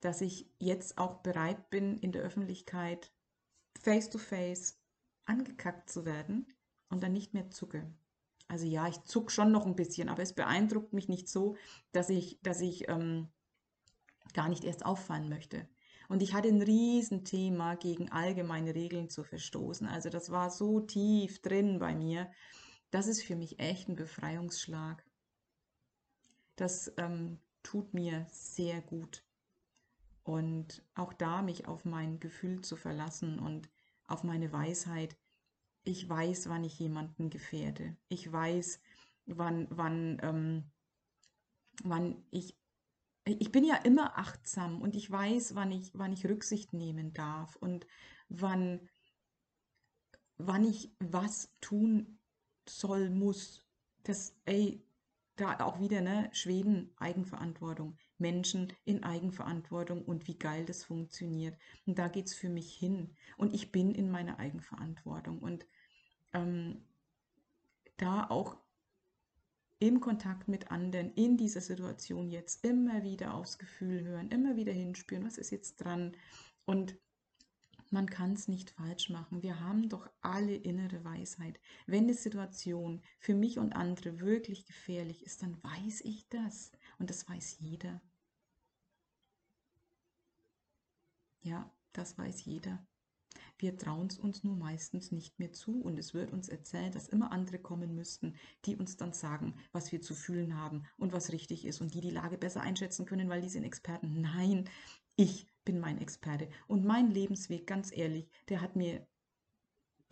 dass 0.00 0.20
ich 0.20 0.50
jetzt 0.58 0.98
auch 0.98 1.22
bereit 1.22 1.70
bin, 1.70 1.98
in 1.98 2.12
der 2.12 2.22
Öffentlichkeit 2.22 3.12
face 3.80 4.10
to 4.10 4.18
face 4.18 4.80
angekackt 5.24 5.90
zu 5.90 6.04
werden 6.04 6.52
und 6.88 7.02
dann 7.02 7.12
nicht 7.12 7.34
mehr 7.34 7.50
zucke. 7.50 7.94
Also 8.52 8.66
ja, 8.66 8.86
ich 8.86 9.02
zuck 9.04 9.30
schon 9.30 9.50
noch 9.50 9.64
ein 9.64 9.76
bisschen, 9.76 10.10
aber 10.10 10.22
es 10.22 10.34
beeindruckt 10.34 10.92
mich 10.92 11.08
nicht 11.08 11.26
so, 11.26 11.56
dass 11.92 12.10
ich, 12.10 12.38
dass 12.42 12.60
ich 12.60 12.86
ähm, 12.86 13.28
gar 14.34 14.50
nicht 14.50 14.62
erst 14.62 14.84
auffallen 14.84 15.30
möchte. 15.30 15.66
Und 16.10 16.22
ich 16.22 16.34
hatte 16.34 16.48
ein 16.48 16.60
Riesenthema, 16.60 17.76
gegen 17.76 18.12
allgemeine 18.12 18.74
Regeln 18.74 19.08
zu 19.08 19.24
verstoßen. 19.24 19.86
Also 19.86 20.10
das 20.10 20.30
war 20.30 20.50
so 20.50 20.80
tief 20.80 21.40
drin 21.40 21.78
bei 21.78 21.94
mir. 21.94 22.30
Das 22.90 23.06
ist 23.06 23.22
für 23.22 23.36
mich 23.36 23.58
echt 23.58 23.88
ein 23.88 23.96
Befreiungsschlag. 23.96 25.02
Das 26.56 26.92
ähm, 26.98 27.38
tut 27.62 27.94
mir 27.94 28.26
sehr 28.28 28.82
gut. 28.82 29.24
Und 30.24 30.84
auch 30.94 31.14
da 31.14 31.40
mich 31.40 31.68
auf 31.68 31.86
mein 31.86 32.20
Gefühl 32.20 32.60
zu 32.60 32.76
verlassen 32.76 33.38
und 33.38 33.70
auf 34.06 34.24
meine 34.24 34.52
Weisheit, 34.52 35.16
ich 35.84 36.08
weiß, 36.08 36.48
wann 36.48 36.64
ich 36.64 36.78
jemanden 36.78 37.30
gefährde. 37.30 37.96
Ich 38.08 38.30
weiß, 38.30 38.80
wann, 39.26 39.66
wann, 39.70 40.18
ähm, 40.22 40.70
wann 41.82 42.24
ich. 42.30 42.56
Ich 43.24 43.52
bin 43.52 43.64
ja 43.64 43.76
immer 43.76 44.18
achtsam 44.18 44.82
und 44.82 44.96
ich 44.96 45.08
weiß, 45.10 45.54
wann 45.54 45.70
ich, 45.70 45.92
wann 45.94 46.12
ich 46.12 46.26
Rücksicht 46.26 46.72
nehmen 46.72 47.12
darf 47.12 47.54
und 47.54 47.86
wann, 48.28 48.88
wann 50.38 50.64
ich 50.64 50.92
was 50.98 51.52
tun 51.60 52.18
soll, 52.68 53.10
muss. 53.10 53.64
Das, 54.02 54.36
ey, 54.44 54.84
da 55.36 55.60
auch 55.60 55.78
wieder, 55.80 56.00
ne, 56.00 56.30
Schweden, 56.32 56.92
Eigenverantwortung, 56.96 57.96
Menschen 58.18 58.72
in 58.84 59.02
Eigenverantwortung 59.02 60.04
und 60.04 60.28
wie 60.28 60.38
geil 60.38 60.64
das 60.64 60.84
funktioniert. 60.84 61.56
Und 61.86 61.98
da 61.98 62.08
geht 62.08 62.26
es 62.26 62.34
für 62.34 62.48
mich 62.48 62.74
hin. 62.74 63.14
Und 63.36 63.54
ich 63.54 63.72
bin 63.72 63.92
in 63.92 64.10
meiner 64.10 64.38
Eigenverantwortung. 64.38 65.38
Und 65.40 65.66
ähm, 66.32 66.84
da 67.96 68.26
auch 68.28 68.56
im 69.78 70.00
Kontakt 70.00 70.46
mit 70.46 70.70
anderen, 70.70 71.12
in 71.14 71.36
dieser 71.36 71.60
Situation 71.60 72.30
jetzt 72.30 72.64
immer 72.64 73.02
wieder 73.02 73.34
aufs 73.34 73.58
Gefühl 73.58 74.04
hören, 74.04 74.30
immer 74.30 74.54
wieder 74.56 74.72
hinspüren, 74.72 75.26
was 75.26 75.38
ist 75.38 75.50
jetzt 75.50 75.76
dran. 75.76 76.12
Und 76.64 76.96
man 77.90 78.08
kann 78.08 78.32
es 78.32 78.48
nicht 78.48 78.70
falsch 78.70 79.10
machen. 79.10 79.42
Wir 79.42 79.60
haben 79.60 79.88
doch 79.88 80.08
alle 80.22 80.54
innere 80.54 81.04
Weisheit. 81.04 81.60
Wenn 81.86 82.08
die 82.08 82.14
Situation 82.14 83.02
für 83.18 83.34
mich 83.34 83.58
und 83.58 83.72
andere 83.74 84.20
wirklich 84.20 84.66
gefährlich 84.66 85.24
ist, 85.24 85.42
dann 85.42 85.62
weiß 85.62 86.00
ich 86.02 86.28
das. 86.28 86.72
Und 87.02 87.10
das 87.10 87.28
weiß 87.28 87.56
jeder. 87.58 88.00
Ja, 91.40 91.68
das 91.92 92.16
weiß 92.16 92.44
jeder. 92.44 92.78
Wir 93.58 93.76
trauen 93.76 94.06
es 94.06 94.20
uns 94.20 94.44
nur 94.44 94.54
meistens 94.54 95.10
nicht 95.10 95.36
mehr 95.40 95.52
zu 95.52 95.82
und 95.82 95.98
es 95.98 96.14
wird 96.14 96.32
uns 96.32 96.48
erzählt, 96.48 96.94
dass 96.94 97.08
immer 97.08 97.32
andere 97.32 97.58
kommen 97.58 97.96
müssten, 97.96 98.36
die 98.66 98.76
uns 98.76 98.96
dann 98.96 99.12
sagen, 99.12 99.56
was 99.72 99.90
wir 99.90 100.00
zu 100.00 100.14
fühlen 100.14 100.56
haben 100.56 100.86
und 100.96 101.12
was 101.12 101.32
richtig 101.32 101.64
ist 101.64 101.80
und 101.80 101.92
die 101.92 102.00
die 102.00 102.10
Lage 102.10 102.38
besser 102.38 102.60
einschätzen 102.60 103.04
können, 103.04 103.28
weil 103.28 103.42
die 103.42 103.48
sind 103.48 103.64
Experten. 103.64 104.20
Nein, 104.20 104.70
ich 105.16 105.48
bin 105.64 105.80
mein 105.80 106.00
Experte. 106.00 106.48
Und 106.68 106.84
mein 106.84 107.10
Lebensweg, 107.10 107.66
ganz 107.66 107.90
ehrlich, 107.90 108.30
der 108.48 108.60
hat 108.60 108.76
mir 108.76 109.04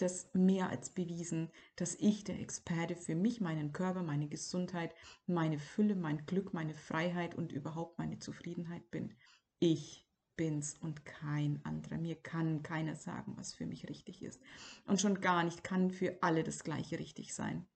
das 0.03 0.30
mehr 0.32 0.68
als 0.68 0.90
bewiesen, 0.90 1.51
dass 1.76 1.94
ich 1.96 2.24
der 2.24 2.40
Experte 2.40 2.96
für 2.96 3.14
mich, 3.14 3.40
meinen 3.40 3.72
Körper, 3.72 4.03
meine 4.03 4.28
Gesundheit, 4.28 4.94
meine 5.26 5.59
Fülle, 5.59 5.96
mein 5.96 6.26
Glück, 6.26 6.55
meine 6.55 6.74
Freiheit 6.74 7.34
und 7.34 7.53
überhaupt 7.53 7.98
meine 7.98 8.18
Zufriedenheit 8.18 8.90
bin. 8.90 9.14
Ich 9.59 10.07
bin's 10.36 10.74
und 10.74 11.05
kein 11.05 11.61
anderer. 11.64 11.98
Mir 11.98 12.16
kann 12.16 12.62
keiner 12.62 12.96
sagen, 12.96 13.34
was 13.36 13.55
für 13.55 13.66
mich 13.66 13.88
richtig 13.88 14.22
ist. 14.22 14.40
Und 14.86 15.01
schon 15.01 15.20
gar 15.20 15.44
nicht 15.44 15.62
kann 15.62 15.90
für 15.90 16.22
alle 16.22 16.44
das 16.44 16.64
gleiche 16.64 16.98
richtig 16.98 17.34
sein. 17.34 17.66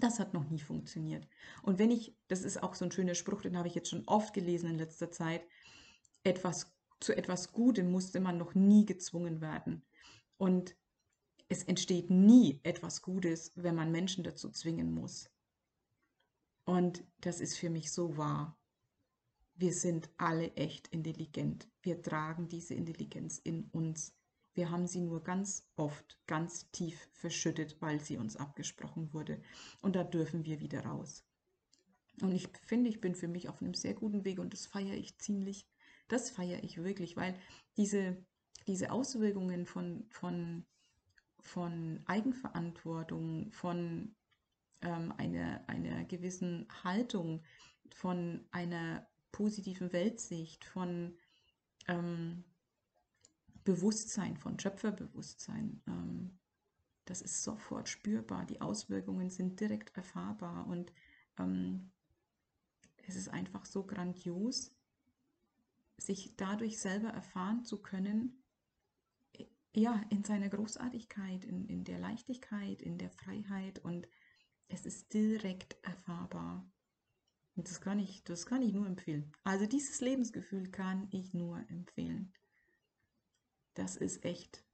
Das 0.00 0.18
hat 0.18 0.34
noch 0.34 0.48
nie 0.50 0.58
funktioniert. 0.58 1.26
Und 1.62 1.78
wenn 1.78 1.90
ich, 1.90 2.16
das 2.28 2.42
ist 2.42 2.62
auch 2.62 2.74
so 2.74 2.84
ein 2.84 2.92
schöner 2.92 3.14
Spruch, 3.14 3.42
den 3.42 3.56
habe 3.56 3.68
ich 3.68 3.74
jetzt 3.74 3.88
schon 3.88 4.06
oft 4.06 4.34
gelesen 4.34 4.70
in 4.70 4.78
letzter 4.78 5.10
Zeit, 5.10 5.46
etwas 6.24 6.74
zu 7.00 7.16
etwas 7.16 7.52
Gutem 7.52 7.90
musste 7.90 8.20
man 8.20 8.38
noch 8.38 8.54
nie 8.54 8.86
gezwungen 8.86 9.40
werden. 9.40 9.84
Und 10.36 10.74
es 11.48 11.62
entsteht 11.64 12.10
nie 12.10 12.60
etwas 12.62 13.02
Gutes, 13.02 13.52
wenn 13.54 13.74
man 13.74 13.92
Menschen 13.92 14.24
dazu 14.24 14.50
zwingen 14.50 14.92
muss. 14.92 15.30
Und 16.64 17.04
das 17.20 17.40
ist 17.40 17.58
für 17.58 17.70
mich 17.70 17.92
so 17.92 18.16
wahr. 18.16 18.58
Wir 19.54 19.72
sind 19.72 20.10
alle 20.16 20.52
echt 20.54 20.88
intelligent. 20.88 21.68
Wir 21.82 22.02
tragen 22.02 22.48
diese 22.48 22.74
Intelligenz 22.74 23.38
in 23.38 23.68
uns. 23.70 24.16
Wir 24.54 24.70
haben 24.70 24.86
sie 24.86 25.00
nur 25.00 25.22
ganz 25.22 25.68
oft, 25.76 26.18
ganz 26.26 26.70
tief 26.70 27.08
verschüttet, 27.12 27.76
weil 27.80 28.00
sie 28.00 28.16
uns 28.16 28.36
abgesprochen 28.36 29.12
wurde. 29.12 29.42
Und 29.82 29.96
da 29.96 30.04
dürfen 30.04 30.44
wir 30.44 30.60
wieder 30.60 30.84
raus. 30.84 31.24
Und 32.22 32.32
ich 32.32 32.48
finde, 32.62 32.88
ich 32.88 33.00
bin 33.00 33.14
für 33.14 33.28
mich 33.28 33.48
auf 33.48 33.60
einem 33.60 33.74
sehr 33.74 33.94
guten 33.94 34.24
Weg 34.24 34.38
und 34.38 34.52
das 34.52 34.66
feiere 34.66 34.94
ich 34.94 35.18
ziemlich. 35.18 35.66
Das 36.08 36.30
feiere 36.30 36.62
ich 36.62 36.82
wirklich, 36.82 37.16
weil 37.16 37.38
diese, 37.76 38.16
diese 38.66 38.92
Auswirkungen 38.92 39.66
von, 39.66 40.06
von, 40.08 40.64
von 41.44 42.02
Eigenverantwortung, 42.06 43.52
von 43.52 44.14
ähm, 44.80 45.12
einer, 45.16 45.62
einer 45.68 46.04
gewissen 46.04 46.66
Haltung, 46.82 47.42
von 47.94 48.46
einer 48.50 49.06
positiven 49.30 49.92
Weltsicht, 49.92 50.64
von 50.64 51.16
ähm, 51.86 52.44
Bewusstsein, 53.64 54.36
von 54.36 54.58
Schöpferbewusstsein, 54.58 55.82
ähm, 55.86 56.38
das 57.04 57.20
ist 57.20 57.42
sofort 57.42 57.88
spürbar. 57.88 58.46
Die 58.46 58.60
Auswirkungen 58.60 59.30
sind 59.30 59.60
direkt 59.60 59.96
erfahrbar 59.96 60.66
und 60.66 60.92
ähm, 61.38 61.90
es 63.06 63.16
ist 63.16 63.28
einfach 63.28 63.66
so 63.66 63.84
grandios, 63.84 64.74
sich 65.98 66.36
dadurch 66.36 66.78
selber 66.78 67.08
erfahren 67.08 67.64
zu 67.64 67.80
können, 67.82 68.43
ja, 69.74 70.02
in 70.10 70.24
seiner 70.24 70.48
Großartigkeit, 70.48 71.44
in, 71.44 71.66
in 71.66 71.84
der 71.84 71.98
Leichtigkeit, 71.98 72.80
in 72.80 72.96
der 72.98 73.10
Freiheit 73.10 73.80
und 73.80 74.08
es 74.68 74.86
ist 74.86 75.12
direkt 75.12 75.76
erfahrbar. 75.82 76.70
Und 77.56 77.68
das 77.68 77.80
kann 77.80 77.98
ich, 77.98 78.24
das 78.24 78.46
kann 78.46 78.62
ich 78.62 78.72
nur 78.72 78.86
empfehlen. 78.86 79.32
Also 79.44 79.66
dieses 79.66 80.00
Lebensgefühl 80.00 80.70
kann 80.70 81.08
ich 81.10 81.34
nur 81.34 81.58
empfehlen. 81.68 82.32
Das 83.74 83.96
ist 83.96 84.24
echt 84.24 84.64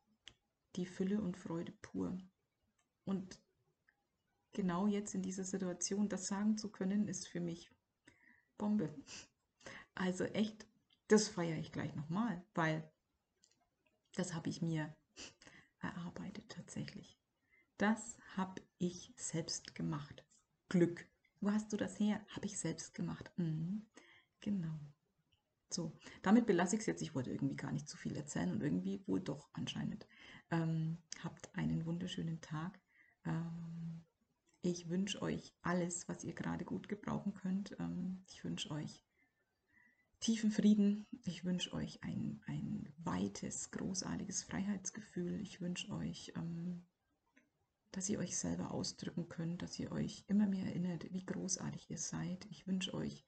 die 0.76 0.86
Fülle 0.86 1.20
und 1.20 1.36
Freude 1.36 1.72
pur. 1.82 2.18
Und 3.04 3.40
genau 4.52 4.86
jetzt 4.86 5.14
in 5.14 5.22
dieser 5.22 5.44
Situation 5.44 6.08
das 6.08 6.26
sagen 6.26 6.56
zu 6.56 6.70
können, 6.70 7.08
ist 7.08 7.28
für 7.28 7.40
mich 7.40 7.70
Bombe. 8.56 8.94
Also 9.94 10.24
echt 10.24 10.66
das 11.08 11.28
feiere 11.28 11.58
ich 11.58 11.72
gleich 11.72 11.94
nochmal, 11.94 12.44
weil 12.54 12.88
das 14.14 14.34
habe 14.34 14.48
ich 14.48 14.62
mir 14.62 14.94
erarbeitet 15.80 16.48
tatsächlich. 16.48 17.18
Das 17.78 18.16
habe 18.36 18.60
ich 18.78 19.12
selbst 19.16 19.74
gemacht. 19.74 20.24
Glück. 20.68 21.06
Wo 21.40 21.50
hast 21.50 21.72
du 21.72 21.76
das 21.76 21.98
her? 21.98 22.20
Habe 22.28 22.46
ich 22.46 22.58
selbst 22.58 22.94
gemacht. 22.94 23.30
Mhm. 23.36 23.86
Genau. 24.40 24.78
So, 25.72 25.96
damit 26.22 26.46
belasse 26.46 26.76
ich 26.76 26.80
es 26.80 26.86
jetzt. 26.86 27.02
Ich 27.02 27.14
wollte 27.14 27.30
irgendwie 27.30 27.56
gar 27.56 27.72
nicht 27.72 27.88
zu 27.88 27.96
viel 27.96 28.16
erzählen 28.16 28.50
und 28.50 28.62
irgendwie 28.62 29.02
wohl 29.06 29.20
doch 29.20 29.48
anscheinend. 29.52 30.06
Ähm, 30.50 30.98
habt 31.22 31.54
einen 31.56 31.86
wunderschönen 31.86 32.40
Tag. 32.40 32.80
Ähm, 33.24 34.04
ich 34.62 34.88
wünsche 34.90 35.22
euch 35.22 35.54
alles, 35.62 36.08
was 36.08 36.24
ihr 36.24 36.34
gerade 36.34 36.64
gut 36.64 36.88
gebrauchen 36.88 37.34
könnt. 37.34 37.76
Ähm, 37.78 38.24
ich 38.26 38.44
wünsche 38.44 38.70
euch 38.72 39.04
tiefen 40.20 40.50
Frieden. 40.50 41.06
Ich 41.24 41.44
wünsche 41.44 41.72
euch 41.72 42.02
ein, 42.04 42.42
ein 42.46 42.92
weites, 42.98 43.70
großartiges 43.70 44.42
Freiheitsgefühl. 44.44 45.40
Ich 45.40 45.60
wünsche 45.60 45.90
euch, 45.90 46.32
ähm, 46.36 46.86
dass 47.90 48.08
ihr 48.08 48.18
euch 48.18 48.36
selber 48.36 48.70
ausdrücken 48.70 49.28
könnt, 49.28 49.62
dass 49.62 49.78
ihr 49.78 49.90
euch 49.90 50.24
immer 50.28 50.46
mehr 50.46 50.66
erinnert, 50.66 51.12
wie 51.12 51.24
großartig 51.24 51.90
ihr 51.90 51.98
seid. 51.98 52.46
Ich 52.50 52.66
wünsche 52.66 52.94
euch, 52.94 53.24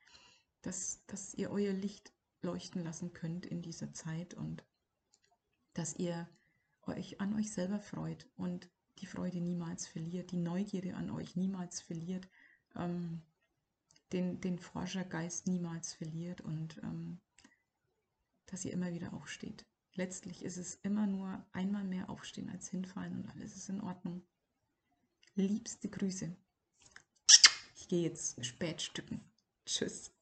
dass, 0.61 1.05
dass 1.07 1.35
ihr 1.35 1.51
euer 1.51 1.73
Licht 1.73 2.13
leuchten 2.43 2.85
lassen 2.85 3.13
könnt 3.13 3.47
in 3.47 3.63
dieser 3.63 3.93
Zeit 3.93 4.35
und 4.35 4.65
dass 5.75 5.97
ihr 5.97 6.29
euch 6.83 7.21
an 7.21 7.35
euch 7.35 7.53
selber 7.53 7.81
freut 7.81 8.29
und 8.37 8.69
die 8.99 9.07
Freude 9.07 9.41
niemals 9.41 9.87
verliert, 9.87 10.31
die 10.31 10.37
Neugierde 10.37 10.95
an 10.95 11.11
euch 11.11 11.37
niemals 11.37 11.81
verliert. 11.81 12.29
Ähm, 12.77 13.23
den, 14.13 14.41
den 14.41 14.59
Forschergeist 14.59 15.47
niemals 15.47 15.95
verliert 15.95 16.41
und 16.41 16.79
ähm, 16.83 17.21
dass 18.47 18.65
ihr 18.65 18.73
immer 18.73 18.93
wieder 18.93 19.13
aufsteht. 19.15 19.65
Letztlich 19.95 20.43
ist 20.43 20.57
es 20.57 20.77
immer 20.77 21.07
nur 21.07 21.45
einmal 21.53 21.85
mehr 21.85 22.09
aufstehen 22.09 22.51
als 22.51 22.69
hinfallen 22.69 23.17
und 23.17 23.29
alles 23.31 23.57
ist 23.57 23.69
in 23.69 23.81
Ordnung. 23.81 24.23
Liebste 25.35 25.89
Grüße. 25.89 26.35
Ich 27.77 27.89
gehe 27.89 28.03
jetzt 28.03 28.45
spät 28.45 28.81
stücken. 28.81 29.21
Tschüss. 29.67 30.13